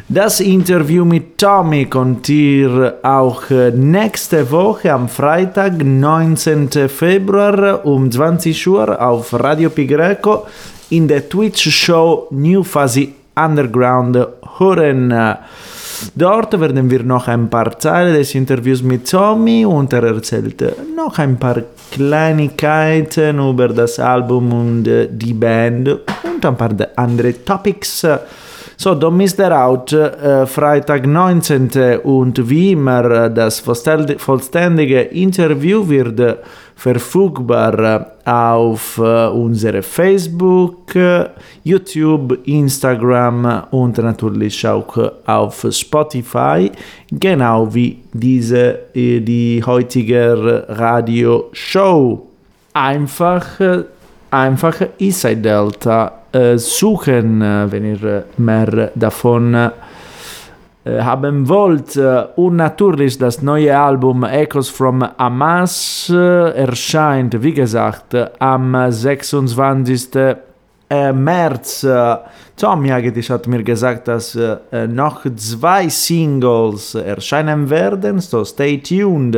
Das 0.07 0.39
Interview 0.39 1.03
mit 1.03 1.39
Tommy 1.39 1.85
kommt 1.85 2.29
ihr 2.29 2.99
auch 3.01 3.49
nächste 3.73 4.51
Woche 4.51 4.93
am 4.93 5.09
Freitag, 5.09 5.83
19. 5.83 6.69
Februar 6.89 7.83
um 7.83 8.11
20 8.11 8.67
Uhr 8.67 9.01
auf 9.01 9.33
Radio 9.33 9.71
Pigreco 9.71 10.45
in 10.89 11.07
der 11.07 11.27
Twitch-Show 11.27 12.27
New 12.31 12.63
Fuzzy 12.63 13.13
Underground 13.35 14.17
hören. 14.57 15.13
Dort 16.13 16.59
werden 16.59 16.89
wir 16.89 17.03
noch 17.03 17.27
ein 17.27 17.49
paar 17.49 17.77
Teile 17.77 18.17
des 18.17 18.35
Interviews 18.35 18.83
mit 18.83 19.09
Tommy 19.09 19.65
und 19.65 19.93
er 19.93 20.03
erzählt 20.03 20.61
noch 20.95 21.17
ein 21.19 21.37
paar 21.37 21.61
Kleinigkeiten 21.91 23.39
über 23.39 23.69
das 23.69 23.99
Album 23.99 24.51
und 24.51 24.87
äh, 24.87 25.07
die 25.09 25.33
Band 25.33 25.87
und 25.89 26.45
ein 26.45 26.57
paar 26.57 26.71
andere 26.97 27.43
Topics. 27.43 28.05
So, 28.77 28.91
don't 28.91 29.11
miss 29.11 29.35
that 29.37 29.53
out. 29.53 29.93
Äh, 29.93 30.45
Freitag 30.45 31.07
19. 31.07 31.99
und 32.03 32.49
wie 32.49 32.73
immer 32.73 33.29
das 33.29 33.61
vollständige- 33.61 35.01
Interview 35.01 35.87
wird 35.87 36.39
verfügbar 36.75 37.79
äh, 37.79 38.29
auf 38.29 38.97
äh, 38.97 39.27
unsere 39.27 39.81
Facebook, 39.81 40.95
äh, 40.95 41.29
YouTube, 41.63 42.39
Instagram 42.45 43.63
und 43.71 43.97
natürlich 43.97 44.67
auch 44.67 44.97
auf 45.25 45.65
Spotify, 45.71 46.69
genau 47.11 47.73
wie 47.73 47.99
diese 48.13 48.79
die 48.93 49.63
heutige 49.65 50.65
Radioshow. 50.67 52.27
Einfach 52.73 53.59
äh, 53.59 53.83
einfach 54.31 54.81
Eastside 54.99 55.41
Delta 55.41 56.11
suchen, 56.57 57.39
wenn 57.39 57.85
ihr 57.85 58.25
mehr 58.35 58.91
davon 58.93 59.71
haben 60.85 61.49
wollt. 61.49 61.95
Äh, 61.95 62.25
Und 62.35 62.57
natürlich 62.57 63.17
das 63.17 63.41
neue 63.41 63.77
Album 63.77 64.23
Echoes 64.23 64.69
from 64.69 65.03
Hamas 65.17 66.11
äh, 66.13 66.51
erscheint, 66.51 67.41
wie 67.41 67.53
gesagt, 67.53 68.13
äh, 68.13 68.29
am 68.39 68.75
26. 68.91 70.15
äh, 70.89 71.11
März. 71.11 71.83
Äh, 71.83 72.17
Tommy 72.57 72.91
eigentlich 72.91 73.29
hat 73.29 73.47
mir 73.47 73.63
gesagt, 73.63 74.07
dass 74.07 74.35
äh, 74.35 74.57
äh, 74.71 74.87
noch 74.87 75.25
zwei 75.35 75.89
Singles 75.89 76.95
erscheinen 76.95 77.69
werden, 77.69 78.19
so 78.19 78.45
stay 78.45 78.77
tuned. 78.77 79.35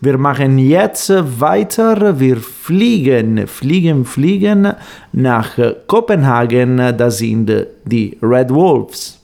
Wir 0.00 0.18
machen 0.18 0.58
jetzt 0.58 1.10
weiter. 1.40 2.18
Wir 2.18 2.38
fliegen, 2.38 3.46
fliegen, 3.46 4.04
fliegen 4.04 4.72
nach 5.12 5.50
Kopenhagen. 5.86 6.76
Da 6.96 7.10
sind 7.10 7.50
die 7.84 8.18
Red 8.20 8.52
Wolves. 8.52 9.22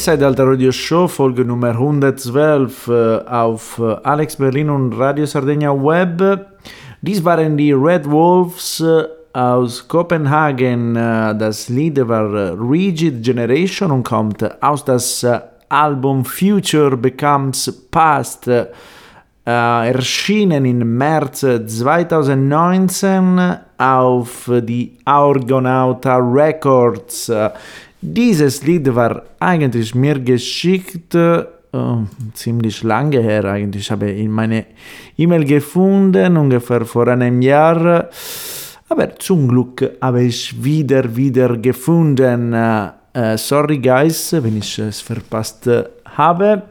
Eastside 0.00 0.16
Delta 0.16 0.44
Radio 0.44 0.72
Show, 0.72 1.08
Folge 1.08 1.44
Nummer 1.44 1.72
112 1.72 2.88
äh, 2.88 3.18
auf 3.28 3.78
äh, 3.78 3.96
Alex 4.02 4.36
Berlin 4.36 4.70
und 4.70 4.94
Radio 4.94 5.26
Sardegna 5.26 5.74
Web. 5.74 6.46
Dies 7.02 7.22
waren 7.22 7.58
die 7.58 7.74
Red 7.74 8.10
Wolves 8.10 8.80
äh, 8.80 9.04
aus 9.34 9.86
Kopenhagen. 9.86 10.94
Das 10.94 11.68
Lied 11.68 12.08
war 12.08 12.58
Rigid 12.58 13.22
Generation 13.22 13.90
und 13.90 14.04
kommt 14.04 14.42
aus 14.62 14.86
das 14.86 15.26
Album 15.68 16.24
Future 16.24 16.96
Becomes 16.96 17.70
Past. 17.90 18.50
Erschienen 19.44 20.64
im 20.64 20.96
März 20.96 21.40
2019 21.40 23.56
auf 23.76 24.50
die 24.62 24.96
Argonauta 25.04 26.16
Records. 26.16 27.30
Dieses 28.02 28.62
Lied 28.62 28.94
war 28.94 29.22
eigentlich 29.38 29.94
mir 29.94 30.18
geschickt, 30.18 31.14
äh, 31.14 31.44
ziemlich 32.32 32.82
lange 32.82 33.20
her 33.20 33.44
eigentlich. 33.44 33.82
Ich 33.82 33.90
habe 33.90 34.10
in 34.10 34.30
meine 34.30 34.66
E-Mail 35.18 35.44
gefunden, 35.44 36.36
ungefähr 36.36 36.84
vor 36.86 37.08
einem 37.08 37.42
Jahr. 37.42 38.08
Aber 38.88 39.18
zum 39.18 39.48
Glück 39.48 39.98
habe 40.00 40.22
ich 40.22 40.64
wieder, 40.64 41.14
wieder 41.14 41.56
gefunden. 41.58 42.54
Äh, 42.54 42.88
äh, 43.12 43.36
sorry 43.36 43.78
guys, 43.78 44.32
wenn 44.32 44.56
ich 44.56 44.78
es 44.78 45.02
verpasst 45.02 45.68
habe. 46.16 46.62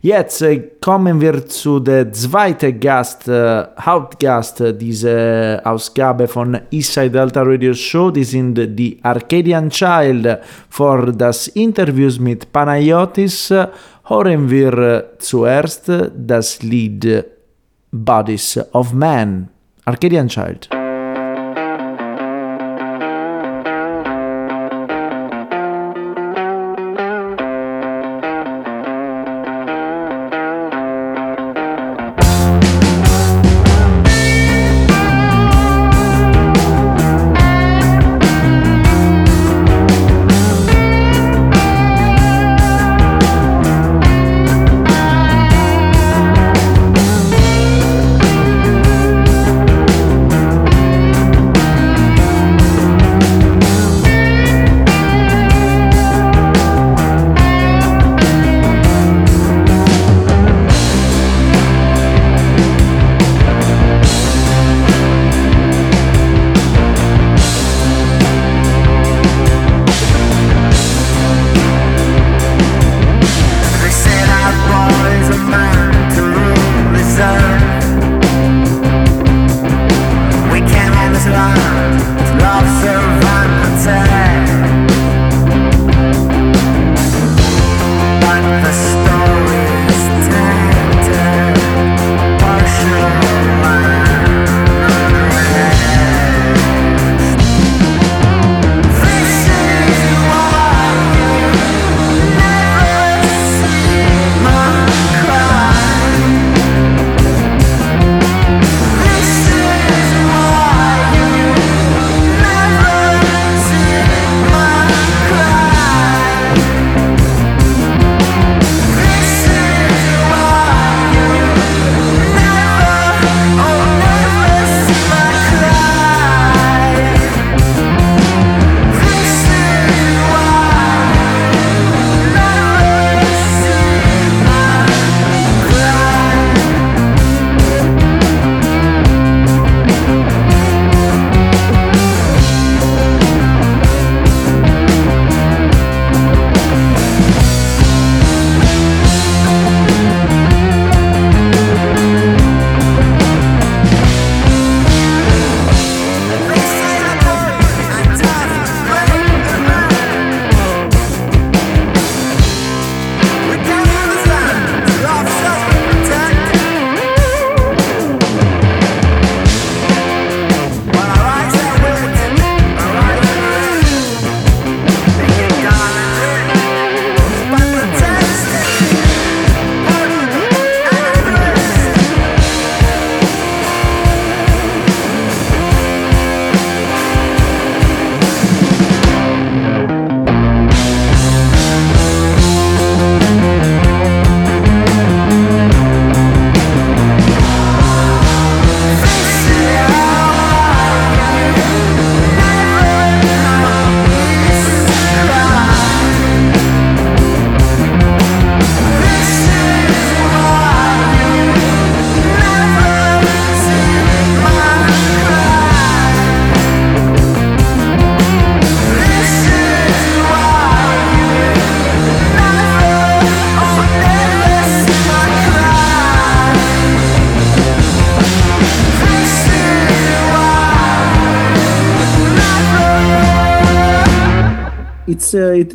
Jetzt 0.00 0.42
äh, 0.42 0.58
kommen 0.80 1.20
wir 1.20 1.44
zu 1.46 1.80
der 1.80 2.12
zweiten 2.12 2.78
Gast, 2.78 3.26
äh, 3.26 3.64
Hauptgast 3.80 4.62
dieser 4.80 5.60
Ausgabe 5.64 6.28
von 6.28 6.56
Eastside 6.70 7.10
Delta 7.10 7.42
Radio 7.42 7.74
Show. 7.74 8.10
Die 8.10 8.22
sind 8.22 8.54
die 8.78 8.98
Arcadian 9.02 9.70
Child. 9.70 10.38
Für 10.70 11.12
das 11.12 11.48
Interview 11.48 12.10
mit 12.20 12.52
Panayotis 12.52 13.50
äh, 13.50 13.66
hören 14.04 14.48
wir 14.48 14.78
äh, 14.78 15.04
zuerst 15.18 15.90
das 16.16 16.62
Lied 16.62 17.24
Bodies 17.90 18.60
of 18.72 18.92
Man. 18.92 19.48
Arcadian 19.84 20.28
Child. 20.28 20.77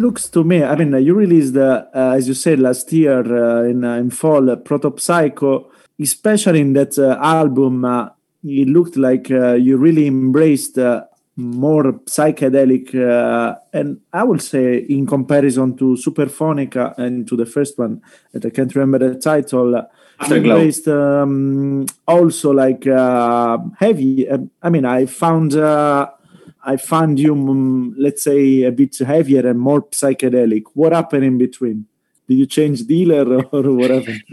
Looks 0.03 0.29
to 0.29 0.43
me. 0.43 0.57
I 0.63 0.75
mean, 0.75 0.93
you 1.07 1.13
released, 1.15 1.55
uh, 1.57 1.85
as 1.93 2.27
you 2.27 2.35
said 2.35 2.59
last 2.59 2.91
year 2.91 3.21
uh, 3.21 3.71
in 3.71 3.83
uh, 3.83 3.95
in 4.03 4.09
fall, 4.11 4.49
uh, 4.49 4.55
Proto 4.57 4.93
Psycho. 4.97 5.69
Especially 6.01 6.59
in 6.59 6.73
that 6.73 6.97
uh, 6.97 7.17
album, 7.21 7.85
uh, 7.85 8.09
it 8.43 8.67
looked 8.67 8.97
like 8.97 9.29
uh, 9.29 9.53
you 9.53 9.77
really 9.77 10.07
embraced 10.07 10.75
uh, 10.79 11.03
more 11.35 11.93
psychedelic, 12.09 12.95
uh, 12.95 13.55
and 13.71 14.01
I 14.11 14.23
will 14.23 14.39
say 14.39 14.77
in 14.89 15.05
comparison 15.05 15.77
to 15.77 15.95
Superphonica 15.95 16.97
and 16.97 17.27
to 17.27 17.37
the 17.37 17.45
first 17.45 17.77
one, 17.77 18.01
that 18.31 18.43
I 18.43 18.49
can't 18.49 18.75
remember 18.75 18.99
the 19.07 19.19
title. 19.19 19.87
Based, 20.27 20.87
um, 20.87 21.85
also 22.07 22.51
like 22.51 22.87
uh, 22.87 23.57
heavy. 23.77 24.27
I 24.63 24.69
mean, 24.69 24.85
I 24.85 25.05
found 25.05 25.53
uh, 25.53 26.09
I 26.66 26.78
found 26.78 27.20
you, 27.20 27.34
um, 27.34 27.95
let's 27.97 28.24
say, 28.24 28.64
a 28.64 28.72
bit 28.72 28.97
heavier 28.97 29.45
and 29.47 29.59
more 29.59 29.84
psychedelic. 29.88 30.64
What 30.74 30.93
happened 30.93 31.26
in 31.26 31.38
between? 31.38 31.86
Did 32.28 32.36
you 32.36 32.45
change 32.45 32.84
dealer 32.84 33.43
or 33.51 33.72
whatever? 33.74 34.14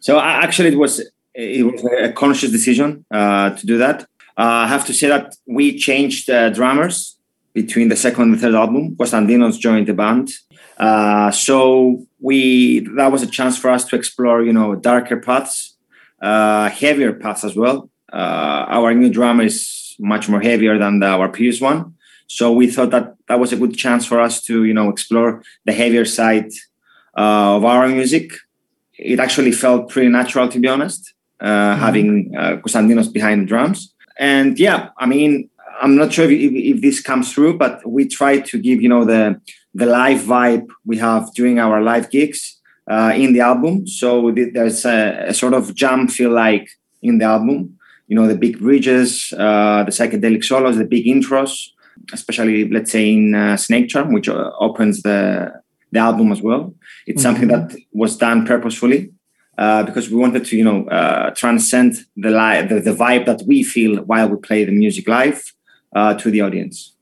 So 0.00 0.20
actually, 0.20 0.68
it 0.68 0.76
was 0.76 1.00
it 1.32 1.64
was 1.64 1.82
a 1.98 2.12
conscious 2.12 2.50
decision 2.50 3.06
uh, 3.10 3.56
to 3.56 3.66
do 3.66 3.78
that. 3.78 4.02
Uh, 4.36 4.64
I 4.64 4.66
have 4.66 4.84
to 4.84 4.92
say 4.92 5.08
that 5.08 5.34
we 5.46 5.78
changed 5.78 6.28
uh, 6.28 6.50
drummers 6.50 7.16
between 7.54 7.88
the 7.88 7.96
second 7.96 8.24
and 8.24 8.38
third 8.38 8.54
album. 8.54 8.96
Konstantinos 8.96 9.58
joined 9.58 9.86
the 9.86 9.94
band, 9.94 10.28
uh, 10.76 11.30
so 11.30 12.04
we 12.20 12.80
that 12.96 13.10
was 13.12 13.22
a 13.22 13.26
chance 13.26 13.56
for 13.56 13.70
us 13.70 13.86
to 13.86 13.96
explore, 13.96 14.42
you 14.42 14.52
know, 14.52 14.74
darker 14.74 15.16
paths, 15.16 15.74
uh, 16.20 16.68
heavier 16.68 17.14
paths 17.14 17.44
as 17.44 17.56
well. 17.56 17.88
Uh, 18.12 18.66
our 18.68 18.92
new 18.92 19.08
drummer 19.08 19.44
is 19.44 19.83
much 19.98 20.28
more 20.28 20.40
heavier 20.40 20.78
than 20.78 21.00
the, 21.00 21.06
our 21.06 21.28
previous 21.28 21.60
one, 21.60 21.94
so 22.26 22.52
we 22.52 22.70
thought 22.70 22.90
that 22.90 23.14
that 23.28 23.38
was 23.38 23.52
a 23.52 23.56
good 23.56 23.76
chance 23.76 24.06
for 24.06 24.20
us 24.20 24.40
to, 24.42 24.64
you 24.64 24.74
know, 24.74 24.88
explore 24.88 25.42
the 25.64 25.72
heavier 25.72 26.04
side 26.04 26.50
uh, 27.16 27.56
of 27.56 27.64
our 27.64 27.88
music. 27.88 28.32
It 28.98 29.20
actually 29.20 29.52
felt 29.52 29.90
pretty 29.90 30.08
natural, 30.08 30.48
to 30.48 30.58
be 30.58 30.68
honest, 30.68 31.12
uh, 31.40 31.76
having 31.76 32.34
uh, 32.36 32.56
Konstantinos 32.56 33.12
behind 33.12 33.42
the 33.42 33.46
drums. 33.46 33.92
And 34.18 34.58
yeah, 34.58 34.90
I 34.98 35.06
mean, 35.06 35.50
I'm 35.82 35.96
not 35.96 36.12
sure 36.12 36.24
if, 36.24 36.30
if, 36.30 36.76
if 36.76 36.82
this 36.82 37.00
comes 37.00 37.32
through, 37.32 37.58
but 37.58 37.86
we 37.86 38.06
try 38.06 38.40
to 38.40 38.58
give, 38.58 38.80
you 38.80 38.88
know, 38.88 39.04
the 39.04 39.40
the 39.74 39.86
live 39.86 40.20
vibe 40.20 40.68
we 40.84 40.98
have 40.98 41.34
during 41.34 41.58
our 41.58 41.82
live 41.82 42.08
gigs 42.08 42.60
uh, 42.88 43.12
in 43.14 43.32
the 43.32 43.40
album. 43.40 43.86
So 43.88 44.30
th- 44.30 44.52
there's 44.54 44.84
a, 44.84 45.26
a 45.28 45.34
sort 45.34 45.52
of 45.52 45.74
jam 45.74 46.06
feel 46.06 46.30
like 46.30 46.68
in 47.02 47.18
the 47.18 47.24
album. 47.24 47.73
You 48.08 48.16
know, 48.16 48.26
the 48.26 48.36
big 48.36 48.58
bridges, 48.58 49.32
uh, 49.32 49.84
the 49.84 49.90
psychedelic 49.90 50.44
solos, 50.44 50.76
the 50.76 50.84
big 50.84 51.06
intros, 51.06 51.68
especially 52.12 52.68
let's 52.68 52.92
say 52.92 53.12
in 53.12 53.34
uh, 53.34 53.56
Snake 53.56 53.88
Charm, 53.88 54.12
which 54.12 54.28
uh, 54.28 54.50
opens 54.58 55.02
the 55.02 55.52
the 55.92 56.00
album 56.00 56.32
as 56.32 56.42
well. 56.42 56.74
It's 57.06 57.22
something 57.22 57.48
that 57.48 57.74
was 57.92 58.16
done 58.16 58.44
purposefully 58.44 59.12
uh, 59.56 59.84
because 59.84 60.10
we 60.10 60.16
wanted 60.16 60.44
to, 60.46 60.56
you 60.56 60.64
know, 60.64 60.86
uh, 60.88 61.30
transcend 61.30 61.94
the, 62.16 62.30
li- 62.30 62.66
the 62.66 62.80
the 62.80 62.94
vibe 62.94 63.26
that 63.26 63.42
we 63.46 63.62
feel 63.62 64.02
while 64.02 64.28
we 64.28 64.36
play 64.36 64.64
the 64.64 64.72
music 64.72 65.06
live 65.08 65.40
uh, 65.94 66.14
to 66.14 66.30
the 66.30 66.40
audience. 66.40 66.94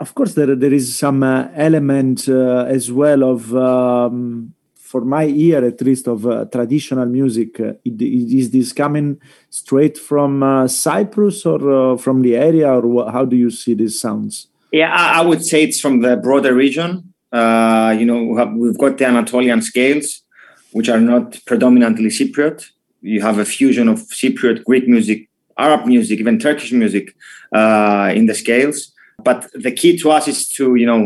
of 0.00 0.14
course 0.14 0.32
there, 0.34 0.56
there 0.56 0.72
is 0.72 0.96
some 0.96 1.22
uh, 1.22 1.48
element 1.54 2.28
uh, 2.28 2.64
as 2.76 2.90
well 2.90 3.22
of 3.22 3.54
um, 3.54 4.54
for 4.90 5.02
my 5.16 5.26
ear 5.46 5.64
at 5.64 5.80
least 5.88 6.08
of 6.08 6.26
uh, 6.26 6.44
traditional 6.56 7.06
music 7.06 7.60
uh, 7.60 7.72
is 7.84 8.50
this 8.50 8.72
coming 8.72 9.08
straight 9.48 9.96
from 9.96 10.42
uh, 10.42 10.66
cyprus 10.66 11.46
or 11.46 11.60
uh, 11.78 11.96
from 12.04 12.22
the 12.22 12.34
area 12.48 12.68
or 12.76 12.84
wha- 12.94 13.10
how 13.16 13.24
do 13.24 13.36
you 13.44 13.50
see 13.60 13.74
these 13.74 13.96
sounds 14.04 14.34
Yeah, 14.72 14.90
I, 14.94 15.18
I 15.18 15.22
would 15.28 15.44
say 15.50 15.58
it's 15.66 15.80
from 15.80 16.00
the 16.00 16.16
broader 16.16 16.54
region. 16.54 16.90
Uh, 17.32 17.94
you 17.98 18.06
know, 18.06 18.22
we 18.28 18.38
have, 18.40 18.52
we've 18.54 18.78
got 18.78 18.98
the 18.98 19.06
Anatolian 19.06 19.62
scales, 19.62 20.22
which 20.72 20.88
are 20.88 21.00
not 21.00 21.26
predominantly 21.50 22.10
Cypriot. 22.18 22.58
You 23.02 23.20
have 23.28 23.38
a 23.38 23.44
fusion 23.44 23.88
of 23.88 23.98
Cypriot, 24.20 24.64
Greek 24.64 24.86
music, 24.86 25.28
Arab 25.58 25.86
music, 25.86 26.20
even 26.20 26.38
Turkish 26.38 26.72
music 26.72 27.14
uh, 27.52 28.12
in 28.14 28.26
the 28.26 28.34
scales. 28.34 28.92
But 29.28 29.48
the 29.54 29.72
key 29.72 29.98
to 29.98 30.10
us 30.10 30.28
is 30.28 30.48
to, 30.56 30.76
you 30.76 30.86
know, 30.86 31.02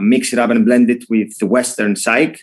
mix 0.00 0.32
it 0.32 0.38
up 0.38 0.50
and 0.50 0.64
blend 0.64 0.88
it 0.90 1.02
with 1.08 1.38
the 1.38 1.46
Western 1.46 1.96
psych. 1.96 2.34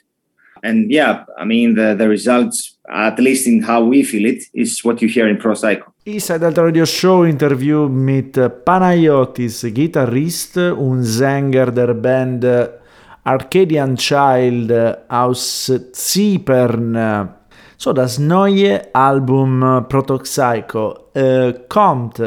And 0.64 0.90
yeah, 0.90 1.26
I 1.38 1.44
mean, 1.44 1.76
the, 1.76 1.94
the 1.98 2.08
results, 2.08 2.78
at 2.90 3.20
least 3.20 3.48
in 3.48 3.62
how 3.62 3.84
we 3.84 4.04
feel 4.04 4.26
it, 4.26 4.46
is 4.54 4.82
what 4.84 5.02
you 5.02 5.10
hear 5.10 5.28
in 5.28 5.38
Pro 5.38 5.56
Psycho. 5.56 5.94
Inside 6.06 6.40
Delta 6.40 6.64
Radio 6.64 6.86
Show 6.86 7.26
interview 7.26 7.90
mit 7.90 8.38
Panayotis, 8.66 9.64
Gitarrist 9.74 10.58
und 10.58 11.04
Sänger 11.04 11.72
der 11.72 11.94
Band 11.94 12.46
Arcadian 13.26 13.98
Child 13.98 14.72
aus 15.10 15.72
Zypern. 15.92 17.30
So, 17.78 17.92
das 17.92 18.18
neue 18.18 18.94
Album 18.94 19.86
Protoxycho 19.90 21.10
äh, 21.14 21.50
eh, 21.50 21.54
kommt 21.68 22.22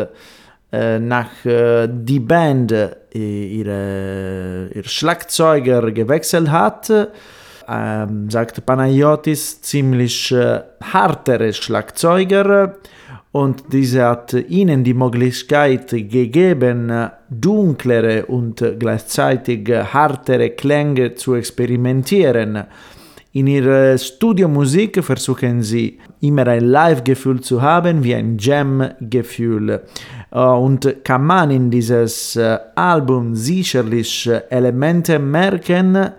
äh, 0.73 0.99
nach 0.99 1.45
äh, 1.47 1.89
die 1.91 2.21
Band 2.21 2.73
ihre, 3.13 4.71
ihr 4.75 4.85
Schlagzeuger 4.85 5.93
gewechselt 5.93 6.51
hat. 6.51 6.91
Ähm, 7.69 8.31
sagt 8.31 8.65
Panayotis, 8.65 9.61
ziemlich 9.61 10.31
äh, 10.31 10.61
hartere 10.83 11.53
Schlagzeuger 11.53 12.77
und 13.33 13.65
diese 13.71 14.03
hat 14.05 14.33
ihnen 14.33 14.83
die 14.83 14.95
Möglichkeit 14.95 15.91
gegeben, 15.91 17.11
dunklere 17.29 18.25
und 18.25 18.65
gleichzeitig 18.79 19.69
hartere 19.69 20.51
Klänge 20.51 21.15
zu 21.17 21.35
experimentieren. 21.35 22.65
In 23.33 23.47
ihrer 23.49 23.99
Studiomusik 23.99 25.05
versuchen 25.05 25.63
sie 25.63 25.99
immer 26.23 26.47
ein 26.47 26.65
Live-Gefühl 26.65 27.43
zu 27.43 27.61
haben, 27.61 28.03
wie 28.03 28.15
ein 28.15 28.39
Jam-Gefühl. 28.39 29.83
Äh, 30.31 30.39
Und 30.39 31.05
kann 31.05 31.27
man 31.27 31.51
in 31.51 31.71
dieses 31.71 32.37
äh, 32.37 32.59
Album 32.75 33.35
sicherlich 33.35 34.27
äh, 34.27 34.41
Elemente 34.49 35.19
merken, 35.19 36.13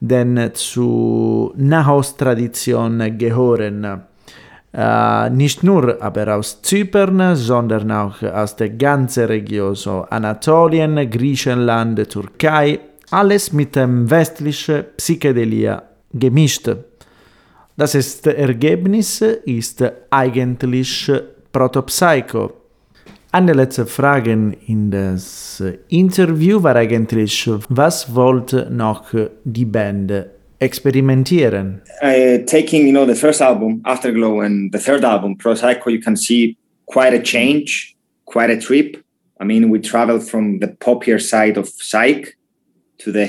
denn 0.00 0.50
zu 0.54 1.52
Nahost-Tradition 1.56 3.18
gehören. 3.18 4.02
Äh, 4.72 5.30
nicht 5.30 5.62
nur 5.62 6.00
aber 6.00 6.36
aus 6.36 6.62
Zypern, 6.62 7.34
sondern 7.36 7.90
auch 7.90 8.22
aus 8.22 8.56
der 8.56 8.70
ganzen 8.70 9.24
Region, 9.24 9.74
so 9.74 10.02
Anatolien, 10.08 11.10
Griechenland, 11.10 12.08
Türkei, 12.08 12.78
alles 13.10 13.52
mit 13.52 13.74
dem 13.74 14.08
westlichen 14.08 14.84
Psychedelia 14.96 15.82
gemischt. 16.12 16.70
Das 17.76 17.94
ist 17.94 18.26
Ergebnis 18.26 19.20
ist 19.20 19.82
eigentlich 20.10 21.10
Protopsycho. 21.50 22.59
Eine 23.32 23.52
letzte 23.52 23.86
Frage 23.86 24.32
in 24.66 24.90
das 24.90 25.62
Interview 25.88 26.62
war 26.62 26.74
eigentlich, 26.74 27.48
was 27.68 28.14
wollte 28.14 28.68
noch 28.70 29.14
die 29.44 29.64
Band 29.64 30.12
experimentieren? 30.58 31.82
uh, 32.02 32.38
taking 32.46 32.86
you 32.86 32.92
know 32.92 33.06
the 33.06 33.14
first 33.14 33.40
album 33.40 33.82
afterglow 33.84 34.40
and 34.40 34.72
the 34.72 34.78
third 34.78 35.04
album 35.04 35.36
pro 35.36 35.54
psycho 35.54 35.90
you 35.90 36.00
can 36.00 36.16
see 36.16 36.56
quite 36.86 37.14
a 37.14 37.22
change 37.22 37.96
quite 38.26 38.50
a 38.50 38.58
trip 38.58 39.02
i 39.40 39.44
mean 39.44 39.70
we 39.70 39.78
traveled 39.78 40.22
from 40.22 40.58
the 40.60 40.68
poppier 40.68 41.20
side 41.20 41.56
of 41.56 41.68
psych 41.68 42.36
to 42.98 43.12
the 43.12 43.26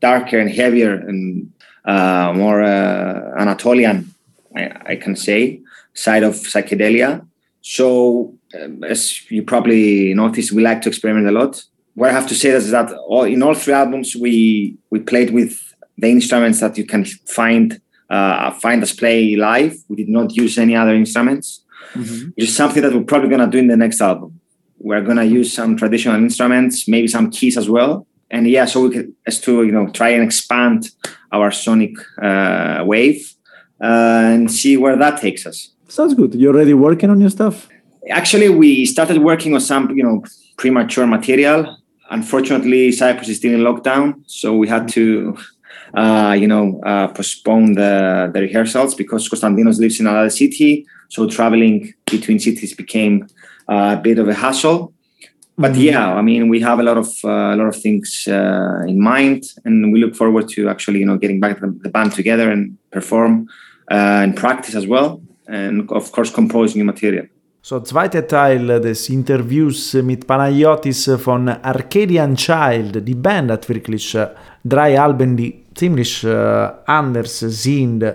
darker 0.00 0.38
and 0.38 0.50
heavier 0.50 0.94
and 0.94 1.50
uh, 1.84 2.32
more 2.34 2.62
uh, 2.62 3.34
anatolian 3.38 4.14
I, 4.56 4.92
I 4.92 4.96
can 4.96 5.16
say 5.16 5.60
side 5.94 6.22
of 6.22 6.34
psychedelia 6.34 7.26
so 7.60 8.34
um, 8.54 8.84
as 8.84 9.30
you 9.30 9.42
probably 9.42 10.14
noticed 10.14 10.52
we 10.52 10.62
like 10.62 10.80
to 10.82 10.88
experiment 10.88 11.26
a 11.26 11.32
lot 11.32 11.62
what 11.94 12.10
i 12.10 12.12
have 12.12 12.28
to 12.28 12.34
say 12.34 12.50
is 12.50 12.70
that 12.70 12.92
all, 13.06 13.24
in 13.24 13.42
all 13.42 13.54
three 13.54 13.74
albums 13.74 14.14
we 14.16 14.76
we 14.90 14.98
played 15.00 15.30
with 15.30 15.68
the 15.98 16.08
instruments 16.08 16.60
that 16.60 16.78
you 16.78 16.86
can 16.86 17.04
find 17.04 17.80
uh, 18.10 18.50
find 18.52 18.82
us 18.82 18.92
play 18.92 19.36
live. 19.36 19.76
We 19.88 19.96
did 19.96 20.08
not 20.08 20.34
use 20.34 20.58
any 20.58 20.74
other 20.74 20.94
instruments, 20.94 21.64
which 21.94 22.48
is 22.48 22.56
something 22.56 22.82
that 22.82 22.94
we're 22.94 23.04
probably 23.04 23.28
gonna 23.28 23.50
do 23.50 23.58
in 23.58 23.66
the 23.66 23.76
next 23.76 24.00
album. 24.00 24.40
We're 24.78 25.02
gonna 25.02 25.24
use 25.24 25.52
some 25.52 25.76
traditional 25.76 26.16
instruments, 26.16 26.88
maybe 26.88 27.08
some 27.08 27.30
keys 27.30 27.58
as 27.58 27.68
well, 27.68 28.06
and 28.30 28.48
yeah, 28.48 28.64
so 28.64 28.82
we 28.82 28.90
could 28.90 29.12
as 29.26 29.40
to 29.42 29.64
you 29.64 29.72
know 29.72 29.88
try 29.88 30.10
and 30.10 30.22
expand 30.22 30.90
our 31.32 31.50
sonic 31.50 31.94
uh, 32.22 32.82
wave 32.86 33.34
uh, 33.82 34.32
and 34.32 34.50
see 34.50 34.76
where 34.76 34.96
that 34.96 35.20
takes 35.20 35.46
us. 35.46 35.72
Sounds 35.88 36.14
good. 36.14 36.34
You're 36.34 36.54
already 36.54 36.74
working 36.74 37.10
on 37.10 37.20
your 37.20 37.30
stuff? 37.30 37.68
Actually, 38.10 38.48
we 38.48 38.86
started 38.86 39.18
working 39.18 39.54
on 39.54 39.60
some 39.60 39.90
you 39.96 40.02
know 40.02 40.24
premature 40.56 41.06
material. 41.06 41.76
Unfortunately, 42.10 42.90
Cyprus 42.92 43.28
is 43.28 43.36
still 43.36 43.52
in 43.52 43.60
lockdown, 43.60 44.22
so 44.26 44.56
we 44.56 44.66
had 44.66 44.88
to 44.88 45.36
uh, 45.94 46.36
you 46.38 46.46
know, 46.46 46.80
uh, 46.84 47.08
postpone 47.08 47.74
the, 47.74 48.30
the 48.32 48.40
rehearsals 48.40 48.94
because 48.94 49.28
Konstantinos 49.28 49.78
lives 49.78 50.00
in 50.00 50.06
another 50.06 50.30
city. 50.30 50.86
So 51.08 51.28
traveling 51.28 51.94
between 52.06 52.38
cities 52.38 52.74
became 52.74 53.26
uh, 53.68 53.96
a 53.98 54.00
bit 54.00 54.18
of 54.18 54.28
a 54.28 54.34
hassle. 54.34 54.92
But 55.56 55.74
yeah, 55.74 56.14
I 56.14 56.22
mean, 56.22 56.48
we 56.48 56.60
have 56.60 56.78
a 56.78 56.84
lot 56.84 56.98
of 56.98 57.08
uh, 57.24 57.54
a 57.54 57.56
lot 57.56 57.66
of 57.66 57.74
things 57.74 58.28
uh, 58.28 58.84
in 58.86 59.00
mind, 59.00 59.42
and 59.64 59.92
we 59.92 59.98
look 59.98 60.14
forward 60.14 60.48
to 60.50 60.68
actually, 60.68 61.00
you 61.00 61.06
know, 61.06 61.18
getting 61.18 61.40
back 61.40 61.58
the, 61.60 61.76
the 61.82 61.88
band 61.88 62.12
together 62.12 62.48
and 62.48 62.78
perform 62.92 63.48
uh, 63.90 64.22
and 64.22 64.36
practice 64.36 64.76
as 64.76 64.86
well, 64.86 65.20
and 65.48 65.90
of 65.90 66.12
course, 66.12 66.30
compose 66.30 66.76
new 66.76 66.84
material. 66.84 67.26
So, 67.68 67.80
zweiter 67.80 68.26
Teil 68.26 68.80
des 68.80 69.10
Interviews 69.10 69.92
mit 69.92 70.26
Panayotis 70.26 71.10
von 71.18 71.50
Arcadian 71.50 72.34
Child. 72.34 73.06
Die 73.06 73.14
Band 73.14 73.50
hat 73.50 73.68
wirklich 73.68 74.14
äh, 74.14 74.28
drei 74.64 74.98
Alben, 74.98 75.36
die 75.36 75.64
ziemlich 75.74 76.24
äh, 76.24 76.70
anders 76.86 77.40
sind. 77.40 78.02
Äh, 78.04 78.14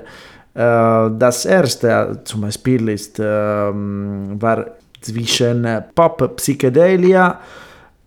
das 0.55 1.45
erste 1.45 2.21
zum 2.23 2.41
Beispiel 2.41 2.89
ist, 2.89 3.19
ähm, 3.19 4.41
war 4.41 4.65
zwischen 4.99 5.67
Pop, 5.93 6.35
Psychedelia 6.37 7.39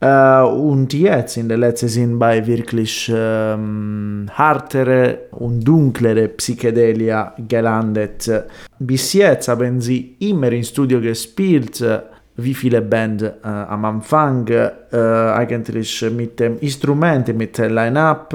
äh, 0.01 0.42
und 0.42 0.92
jetzt 0.92 1.36
in 1.36 1.49
der 1.49 1.59
letzten 1.59 1.88
sind 1.88 2.18
bei 2.18 2.47
wirklich 2.47 3.11
ähm, 3.14 4.26
hartere 4.32 5.18
und 5.32 5.61
dunklere 5.64 6.28
Psychedelia 6.28 7.34
gelandet. 7.49 8.30
Bis 8.78 9.12
jetzt 9.14 9.49
haben 9.49 9.80
sie 9.80 10.16
immer 10.20 10.53
im 10.53 10.62
Studio 10.62 11.01
gespielt, 11.01 11.82
wie 12.36 12.55
viele 12.55 12.82
Band 12.82 13.22
äh, 13.22 13.32
am 13.42 13.84
Anfang, 13.86 14.47
äh, 14.49 14.70
eigentlich 14.92 16.05
mit 16.11 16.38
dem 16.40 16.59
Instrument, 16.59 17.34
mit 17.34 17.57
dem 17.57 17.74
Line-Up, 17.74 18.34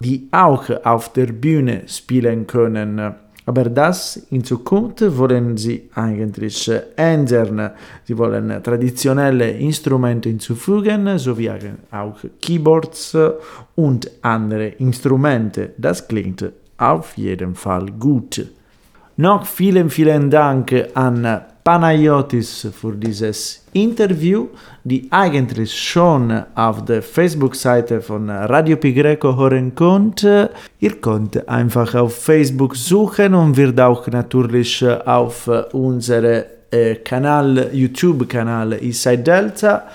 die 0.00 0.28
auch 0.30 0.68
auf 0.84 1.12
der 1.14 1.26
Bühne 1.26 1.82
spielen 1.86 2.46
können. 2.46 3.14
Aber 3.48 3.64
das 3.64 4.16
in 4.30 4.42
Zukunft 4.42 5.02
wollen 5.16 5.56
sie 5.56 5.88
eigentlich 5.94 6.68
ändern. 6.96 7.70
Sie 8.04 8.18
wollen 8.18 8.60
traditionelle 8.62 9.50
Instrumente 9.52 10.28
hinzufügen, 10.28 11.16
sowie 11.16 11.50
auch 11.92 12.16
Keyboards 12.42 13.16
und 13.76 14.10
andere 14.22 14.66
Instrumente. 14.78 15.70
Das 15.78 16.08
klingt 16.08 16.44
auf 16.76 17.16
jeden 17.16 17.54
Fall 17.54 17.86
gut. 17.92 18.44
Noch 19.16 19.46
vielen, 19.46 19.90
vielen 19.90 20.28
Dank 20.28 20.74
an 20.94 21.40
Panayotis 21.66 22.68
für 22.80 22.92
dieses 22.92 23.64
Interview, 23.72 24.46
die 24.84 25.08
eigentlich 25.10 25.74
schon 25.74 26.44
auf 26.54 26.84
der 26.84 27.02
Facebook-Seite 27.02 28.00
von 28.00 28.30
Radio 28.30 28.76
Pi 28.76 28.92
Greco 28.92 29.36
hören 29.36 29.74
konnte. 29.74 30.50
Ihr 30.78 31.00
könnt 31.00 31.48
einfach 31.48 31.92
auf 31.96 32.14
Facebook 32.14 32.76
suchen 32.76 33.34
und 33.34 33.56
wird 33.56 33.80
auch 33.80 34.06
natürlich 34.06 34.86
auf 35.06 35.50
unserem 35.72 36.44
äh, 36.70 36.94
Kanal, 37.02 37.70
YouTube-Kanal 37.72 38.74
Inside 38.74 39.24
Delta 39.24 39.88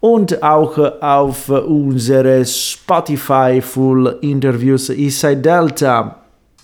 und 0.00 0.42
auch 0.42 0.78
auf 1.02 1.50
unsere 1.50 2.46
Spotify 2.46 3.60
Full 3.60 4.16
Interviews 4.22 4.88
Inside 4.88 5.42
Delta 5.42 6.19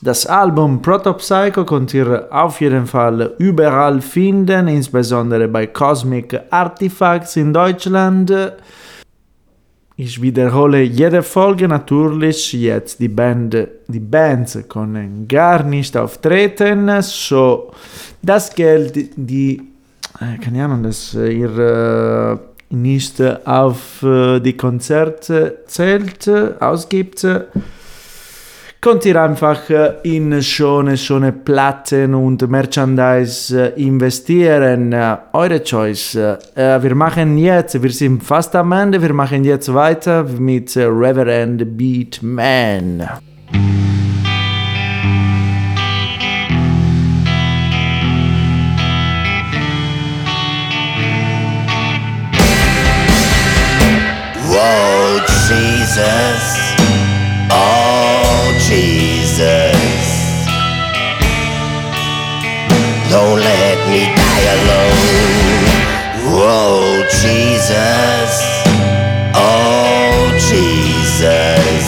das 0.06 0.24
Album 0.24 0.80
Protopsycho 0.80 1.64
könnt 1.64 1.92
ihr 1.92 2.28
auf 2.30 2.60
jeden 2.60 2.86
Fall 2.86 3.34
überall 3.38 4.00
finden, 4.00 4.68
insbesondere 4.68 5.48
bei 5.48 5.66
Cosmic 5.66 6.40
Artifacts 6.48 7.34
in 7.34 7.52
Deutschland. 7.52 8.32
Ich 9.96 10.22
wiederhole 10.22 10.82
jede 10.82 11.24
Folge 11.24 11.66
natürlich 11.66 12.52
jetzt. 12.52 13.00
Die, 13.00 13.08
Band, 13.08 13.56
die 13.88 13.98
Bands 13.98 14.56
können 14.68 15.26
gar 15.26 15.64
nicht 15.64 15.96
auftreten, 15.96 17.02
so 17.02 17.72
das 18.22 18.54
Geld, 18.54 19.10
die, 19.16 19.60
äh, 20.20 20.38
keine 20.38 20.66
Ahnung, 20.66 20.84
dass 20.84 21.14
ihr 21.14 21.58
äh, 21.58 22.36
nicht 22.74 23.20
auf 23.44 24.04
äh, 24.04 24.38
die 24.38 24.56
Konzerte 24.56 25.64
zählt, 25.66 26.28
ausgibt, 26.60 27.26
könnt 28.86 29.04
ihr 29.04 29.20
einfach 29.20 29.68
äh, 29.68 29.94
in 30.04 30.40
schöne, 30.40 30.96
schöne 30.96 31.32
Platten 31.32 32.14
und 32.14 32.48
Merchandise 32.48 33.72
äh, 33.74 33.82
investieren. 33.82 34.92
Äh, 34.92 35.16
eure 35.32 35.60
Choice. 35.64 36.14
Wir 36.14 36.94
machen 36.94 37.36
jetzt, 37.36 37.82
wir 37.82 37.90
sind 37.90 38.22
fast 38.22 38.54
am 38.54 38.70
Ende, 38.70 39.02
wir 39.02 39.12
machen 39.12 39.42
jetzt 39.42 39.74
weiter 39.74 40.22
mit 40.22 40.76
Reverend 40.76 41.76
Beat 41.76 42.22
Man. 42.22 43.08
Whoa, 54.48 55.20
Jesus. 55.48 56.65
Don't 63.08 63.38
let 63.38 63.78
me 63.88 64.02
die 64.14 64.44
alone. 64.56 65.26
Whoa, 66.34 67.06
Jesus. 67.22 68.32
Oh, 69.34 70.32
Jesus. 70.50 71.86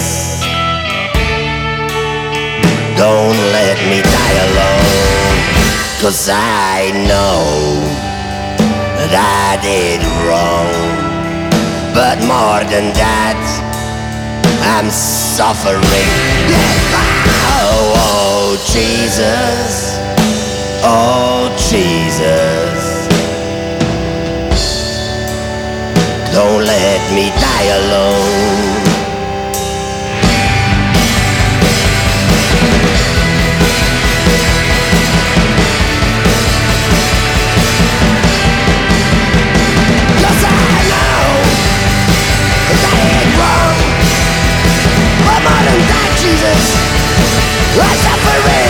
Don't 2.97 3.39
let 3.53 3.79
me 3.91 3.99
die 4.03 4.37
alone. 4.49 5.39
Cause 6.01 6.29
I 6.31 6.93
know 7.11 7.43
that 8.99 9.13
I 9.15 9.59
did 9.63 10.01
wrong. 10.23 10.71
But 11.95 12.19
more 12.23 12.63
than 12.71 12.95
that, 12.95 13.39
I'm 14.63 14.89
suffering. 14.91 15.83
Oh, 17.59 17.93
oh, 17.97 18.57
Jesus. 18.71 20.08
Oh, 20.85 21.49
Jesus. 21.71 23.09
Don't 26.33 26.65
let 26.65 27.13
me 27.15 27.31
die 27.31 27.69
alone. 27.81 28.79
I 42.81 43.01
I 43.01 43.35
wrong. 43.39 43.77
But 45.27 45.41
more 45.43 45.63
than 45.67 45.81
that, 45.91 46.11
Jesus, 46.23 46.63
I'm 47.77 47.97
suffering. 48.05 48.68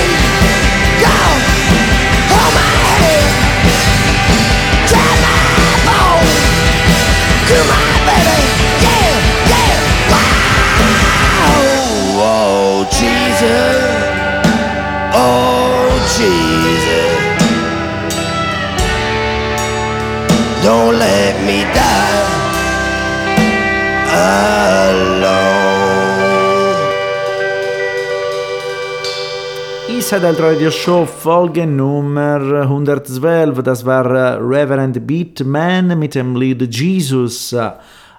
Isa 30.08 30.18
del 30.18 30.36
Radio 30.36 30.70
Show 30.70 31.04
Folge 31.04 31.66
Nummer 31.66 32.40
112. 32.62 33.62
Das 33.62 33.84
war 33.84 34.06
äh, 34.06 34.38
Reverend 34.40 35.06
Beatman 35.06 35.98
mit 35.98 36.14
dem 36.14 36.34
Lied 36.34 36.74
Jesus 36.74 37.54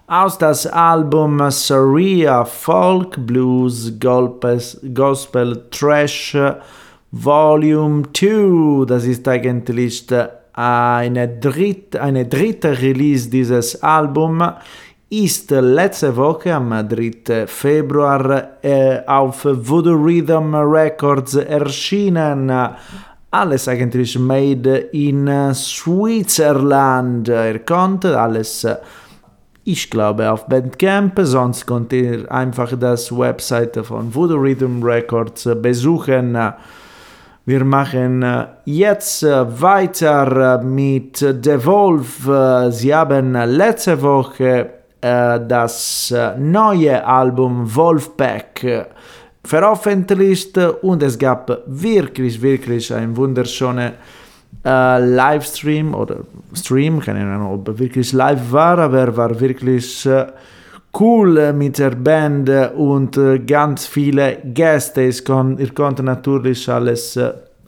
aus 0.05 0.37
das 0.37 0.67
Album 0.67 1.41
Saria 1.49 2.45
Folk 2.45 3.25
Blues 3.25 3.91
Gospel 3.99 5.65
Trash 5.71 6.37
Volume 7.11 8.03
2. 8.13 8.85
Das 8.85 9.05
ist 9.05 9.27
eigentlich 9.27 10.11
äh, 10.11 10.27
eine, 10.53 11.27
dritt, 11.27 11.95
eine 11.95 12.27
dritte 12.27 12.79
Release 12.79 13.31
dieses 13.31 13.81
Albums 13.81 14.43
ist 15.10 15.49
letzte 15.49 16.16
Woche 16.16 16.53
am 16.53 16.70
3. 16.88 17.47
Februar 17.47 18.60
äh, 18.62 18.99
auf 19.07 19.43
Voodoo 19.43 19.95
Rhythm 19.95 20.53
Records 20.53 21.34
erschienen. 21.34 22.51
Alles 23.32 23.68
eigentlich 23.68 24.20
made 24.20 24.78
in 24.91 25.53
Switzerland. 25.53 27.28
Ihr 27.28 27.60
könnt 27.60 28.05
alles, 28.05 28.68
ich 29.64 29.89
glaube, 29.89 30.30
auf 30.30 30.45
Bandcamp, 30.45 31.20
sonst 31.24 31.66
könnt 31.66 31.91
ihr 31.93 32.32
einfach 32.32 32.78
das 32.80 33.12
Website 33.12 33.84
von 33.84 34.14
Voodoo 34.14 34.38
Rhythm 34.38 34.84
Records 34.84 35.49
besuchen. 35.60 36.38
Wir 37.45 37.66
machen 37.66 38.24
jetzt 38.66 39.24
weiter 39.24 40.62
mit 40.62 41.18
The 41.18 41.66
Wolf. 41.66 42.30
Sie 42.72 42.93
haben 42.93 43.34
letzte 43.34 43.99
Woche 44.03 44.78
das 45.02 46.12
äh, 46.12 46.38
neue 46.38 47.06
Album 47.06 47.74
Wolfpack 47.74 48.88
veröffentlicht 49.43 50.58
und 50.58 51.02
es 51.04 51.18
gab 51.18 51.64
wirklich, 51.66 52.41
wirklich 52.41 52.93
ein 52.93 53.16
wunderschönes 53.16 53.93
äh, 54.66 55.00
Livestream 55.00 55.93
oder 55.93 56.18
Stream, 56.54 57.00
keine 57.00 57.22
Ahnung, 57.22 57.54
ob 57.54 57.80
wirklich 57.80 58.12
live 58.12 58.52
war, 58.52 58.78
aber 58.80 59.00
er 59.00 59.16
war 59.16 59.39
wirklich 59.39 60.06
äh, 60.06 60.28
cool 61.00 61.54
mit 61.54 61.78
der 61.78 61.91
Band 61.91 62.50
und 62.76 63.16
äh, 63.16 63.39
ganz 63.39 63.86
viele 63.88 64.38
Gäste. 64.43 65.10
Kon 65.26 65.58
ihr 65.58 65.74
konntet 65.74 66.06
natürlich 66.06 66.70
alles 66.70 67.18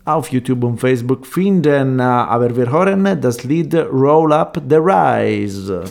auf 0.04 0.28
YouTube 0.30 0.64
und 0.64 0.80
Facebook 0.80 1.26
finden, 1.26 2.00
aber 2.00 2.56
wir 2.56 2.72
hören 2.72 3.22
das 3.22 3.44
Lied 3.44 3.74
Roll 3.76 4.34
Up 4.34 4.62
the 4.68 4.76
Rise. 4.76 5.84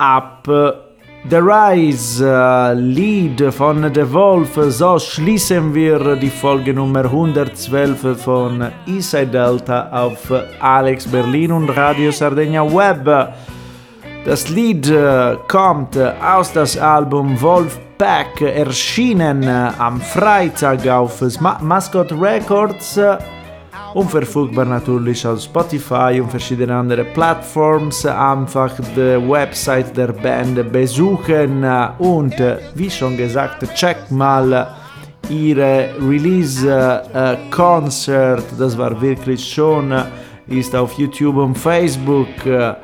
Up 0.00 0.48
The 1.28 1.36
Rise, 1.36 2.24
äh, 2.26 2.72
Lied 2.72 3.52
von 3.52 3.92
The 3.94 4.10
Wolf. 4.10 4.58
So 4.68 4.98
schließen 4.98 5.74
wir 5.74 6.16
die 6.16 6.30
Folge 6.30 6.72
Nummer 6.72 7.04
112 7.04 8.22
von 8.22 8.72
Eastside 8.86 9.26
Delta 9.26 9.90
auf 9.90 10.32
Alex 10.60 11.06
Berlin 11.06 11.52
und 11.52 11.68
Radio 11.76 12.10
Sardegna 12.10 12.64
Web. 12.64 13.34
Das 14.24 14.48
Lied 14.48 14.88
äh, 14.88 15.36
kommt 15.46 15.98
aus 15.98 16.54
das 16.54 16.78
Album 16.78 17.38
Wolfpack, 17.38 18.40
erschienen 18.40 19.42
äh, 19.42 19.72
am 19.78 20.00
Freitag 20.00 20.88
auf 20.88 21.20
Ma 21.38 21.58
Mascot 21.60 22.12
Records. 22.12 22.98
Äh, 23.94 23.98
Unverfügbar 23.98 24.64
natürlich 24.64 25.26
auf 25.26 25.40
Spotify 25.40 26.20
und 26.20 26.30
verschiedene 26.30 26.74
andere 26.74 27.04
Plattforms. 27.04 28.06
Einfach 28.06 28.72
die 28.96 29.28
Website 29.28 29.96
der 29.96 30.12
Band 30.12 30.72
besuchen 30.72 31.64
und 31.98 32.34
wie 32.74 32.90
schon 32.90 33.16
gesagt, 33.16 33.62
check 33.74 34.10
mal 34.10 34.68
ihre 35.30 35.90
Release-Konzert. 36.00 38.44
Das 38.58 38.76
war 38.76 39.00
wirklich 39.00 39.42
schon, 39.44 39.92
äh, 39.92 40.02
ist 40.48 40.74
auf 40.74 40.94
YouTube 40.94 41.36
und 41.36 41.56
Facebook. 41.56 42.44
Äh, 42.44 42.74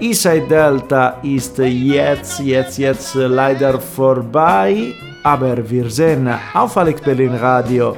Eastside 0.00 0.46
Delta 0.48 1.16
ist 1.22 1.58
jetzt, 1.58 2.38
jetzt, 2.40 2.78
jetzt 2.78 3.14
leider 3.14 3.78
vorbei, 3.78 4.94
aber 5.22 5.68
wir 5.68 5.90
sehen 5.90 6.26
auf 6.54 6.74
Alex 6.76 7.02
Berlin 7.02 7.34
Radio 7.34 7.96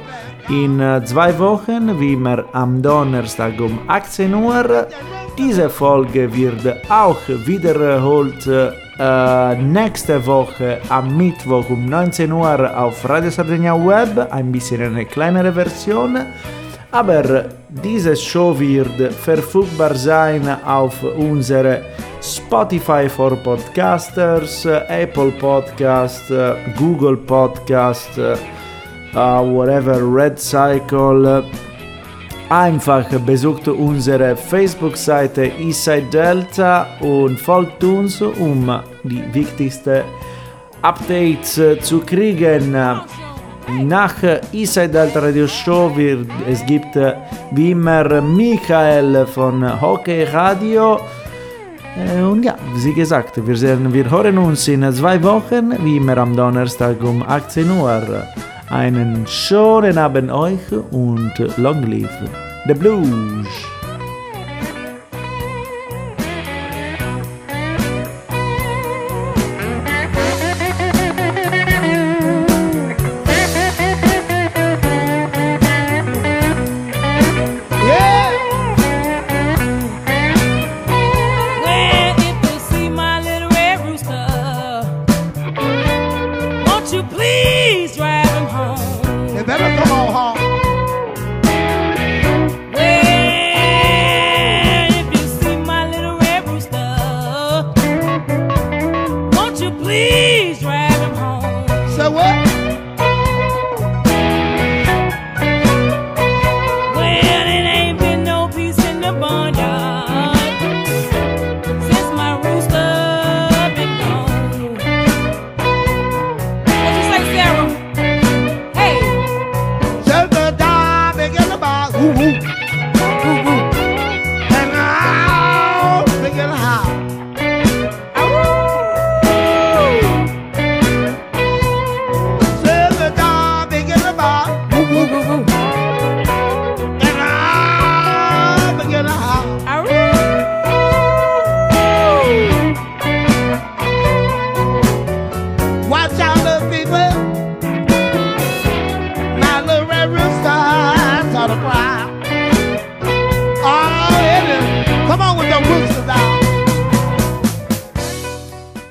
in 0.49 0.79
äh, 0.79 1.03
zwei 1.05 1.37
Wochen, 1.39 1.99
wie 1.99 2.13
immer 2.13 2.45
am 2.53 2.81
Donnerstag 2.81 3.59
um 3.59 3.79
18 3.87 4.33
Uhr. 4.33 4.87
Diese 5.37 5.69
Folge 5.69 6.33
wird 6.33 6.65
auch 6.89 7.19
wiederholt 7.27 8.45
äh, 8.99 9.55
nächste 9.55 10.25
Woche 10.25 10.79
am 10.89 11.17
Mittwoch 11.17 11.69
um 11.69 11.85
19 11.85 12.31
Uhr 12.31 12.77
auf 12.77 13.07
Radio 13.09 13.31
Sardegna 13.31 13.73
Web, 13.75 14.31
ein 14.31 14.51
bisschen 14.51 14.81
eine 14.81 15.05
kleinere 15.05 15.51
Version. 15.53 16.19
Aber 16.91 17.45
diese 17.69 18.15
Show 18.15 18.59
wird 18.59 19.11
verfügbar 19.13 19.95
sein 19.95 20.47
auf 20.63 21.01
unserer 21.17 21.79
Spotify 22.21 23.09
for 23.09 23.35
Podcasters, 23.37 24.65
Apple 24.65 25.31
Podcast, 25.31 26.31
Google 26.77 27.17
Podcast, 27.17 28.11
whatever, 29.13 30.01
Red 30.01 30.39
Cycle. 30.39 31.43
Einfach 32.49 33.07
besucht 33.25 33.67
unsere 33.67 34.35
Facebook-Seite 34.35 35.51
Eastside 35.59 36.07
Delta 36.11 36.87
und 36.99 37.39
folgt 37.39 37.83
uns, 37.83 38.21
um 38.21 38.79
die 39.03 39.23
wichtigsten 39.33 40.01
Updates 40.81 41.57
äh, 41.57 41.79
zu 41.79 41.99
kriegen. 41.99 42.73
Nach 43.83 44.15
Eastside 44.51 44.89
Delta 44.89 45.19
Radio 45.19 45.47
Show 45.47 45.91
wird 45.95 46.27
es 46.47 46.65
gibt 46.65 46.95
äh, 46.95 47.13
wie 47.51 47.71
immer 47.71 48.21
Michael 48.21 49.25
von 49.25 49.81
Hockey 49.81 50.25
Radio. 50.25 50.99
Äh, 51.97 52.21
Und 52.21 52.43
ja, 52.43 52.55
wie 52.75 52.93
gesagt, 52.93 53.45
wir, 53.47 53.55
sehen, 53.55 53.91
wir 53.93 54.09
hören 54.09 54.37
uns 54.37 54.67
in 54.67 54.91
zwei 54.93 55.21
Wochen, 55.23 55.73
wie 55.83 55.97
immer 55.97 56.17
am 56.17 56.35
Donnerstag 56.35 57.01
um 57.03 57.23
18 57.23 57.71
Uhr. 57.71 58.27
Einen 58.73 59.27
schönen 59.27 59.99
Abend 59.99 60.31
euch 60.31 60.59
und 60.89 61.31
long 61.57 61.83
live 61.83 62.09
the 62.65 62.73
blues! 62.73 63.72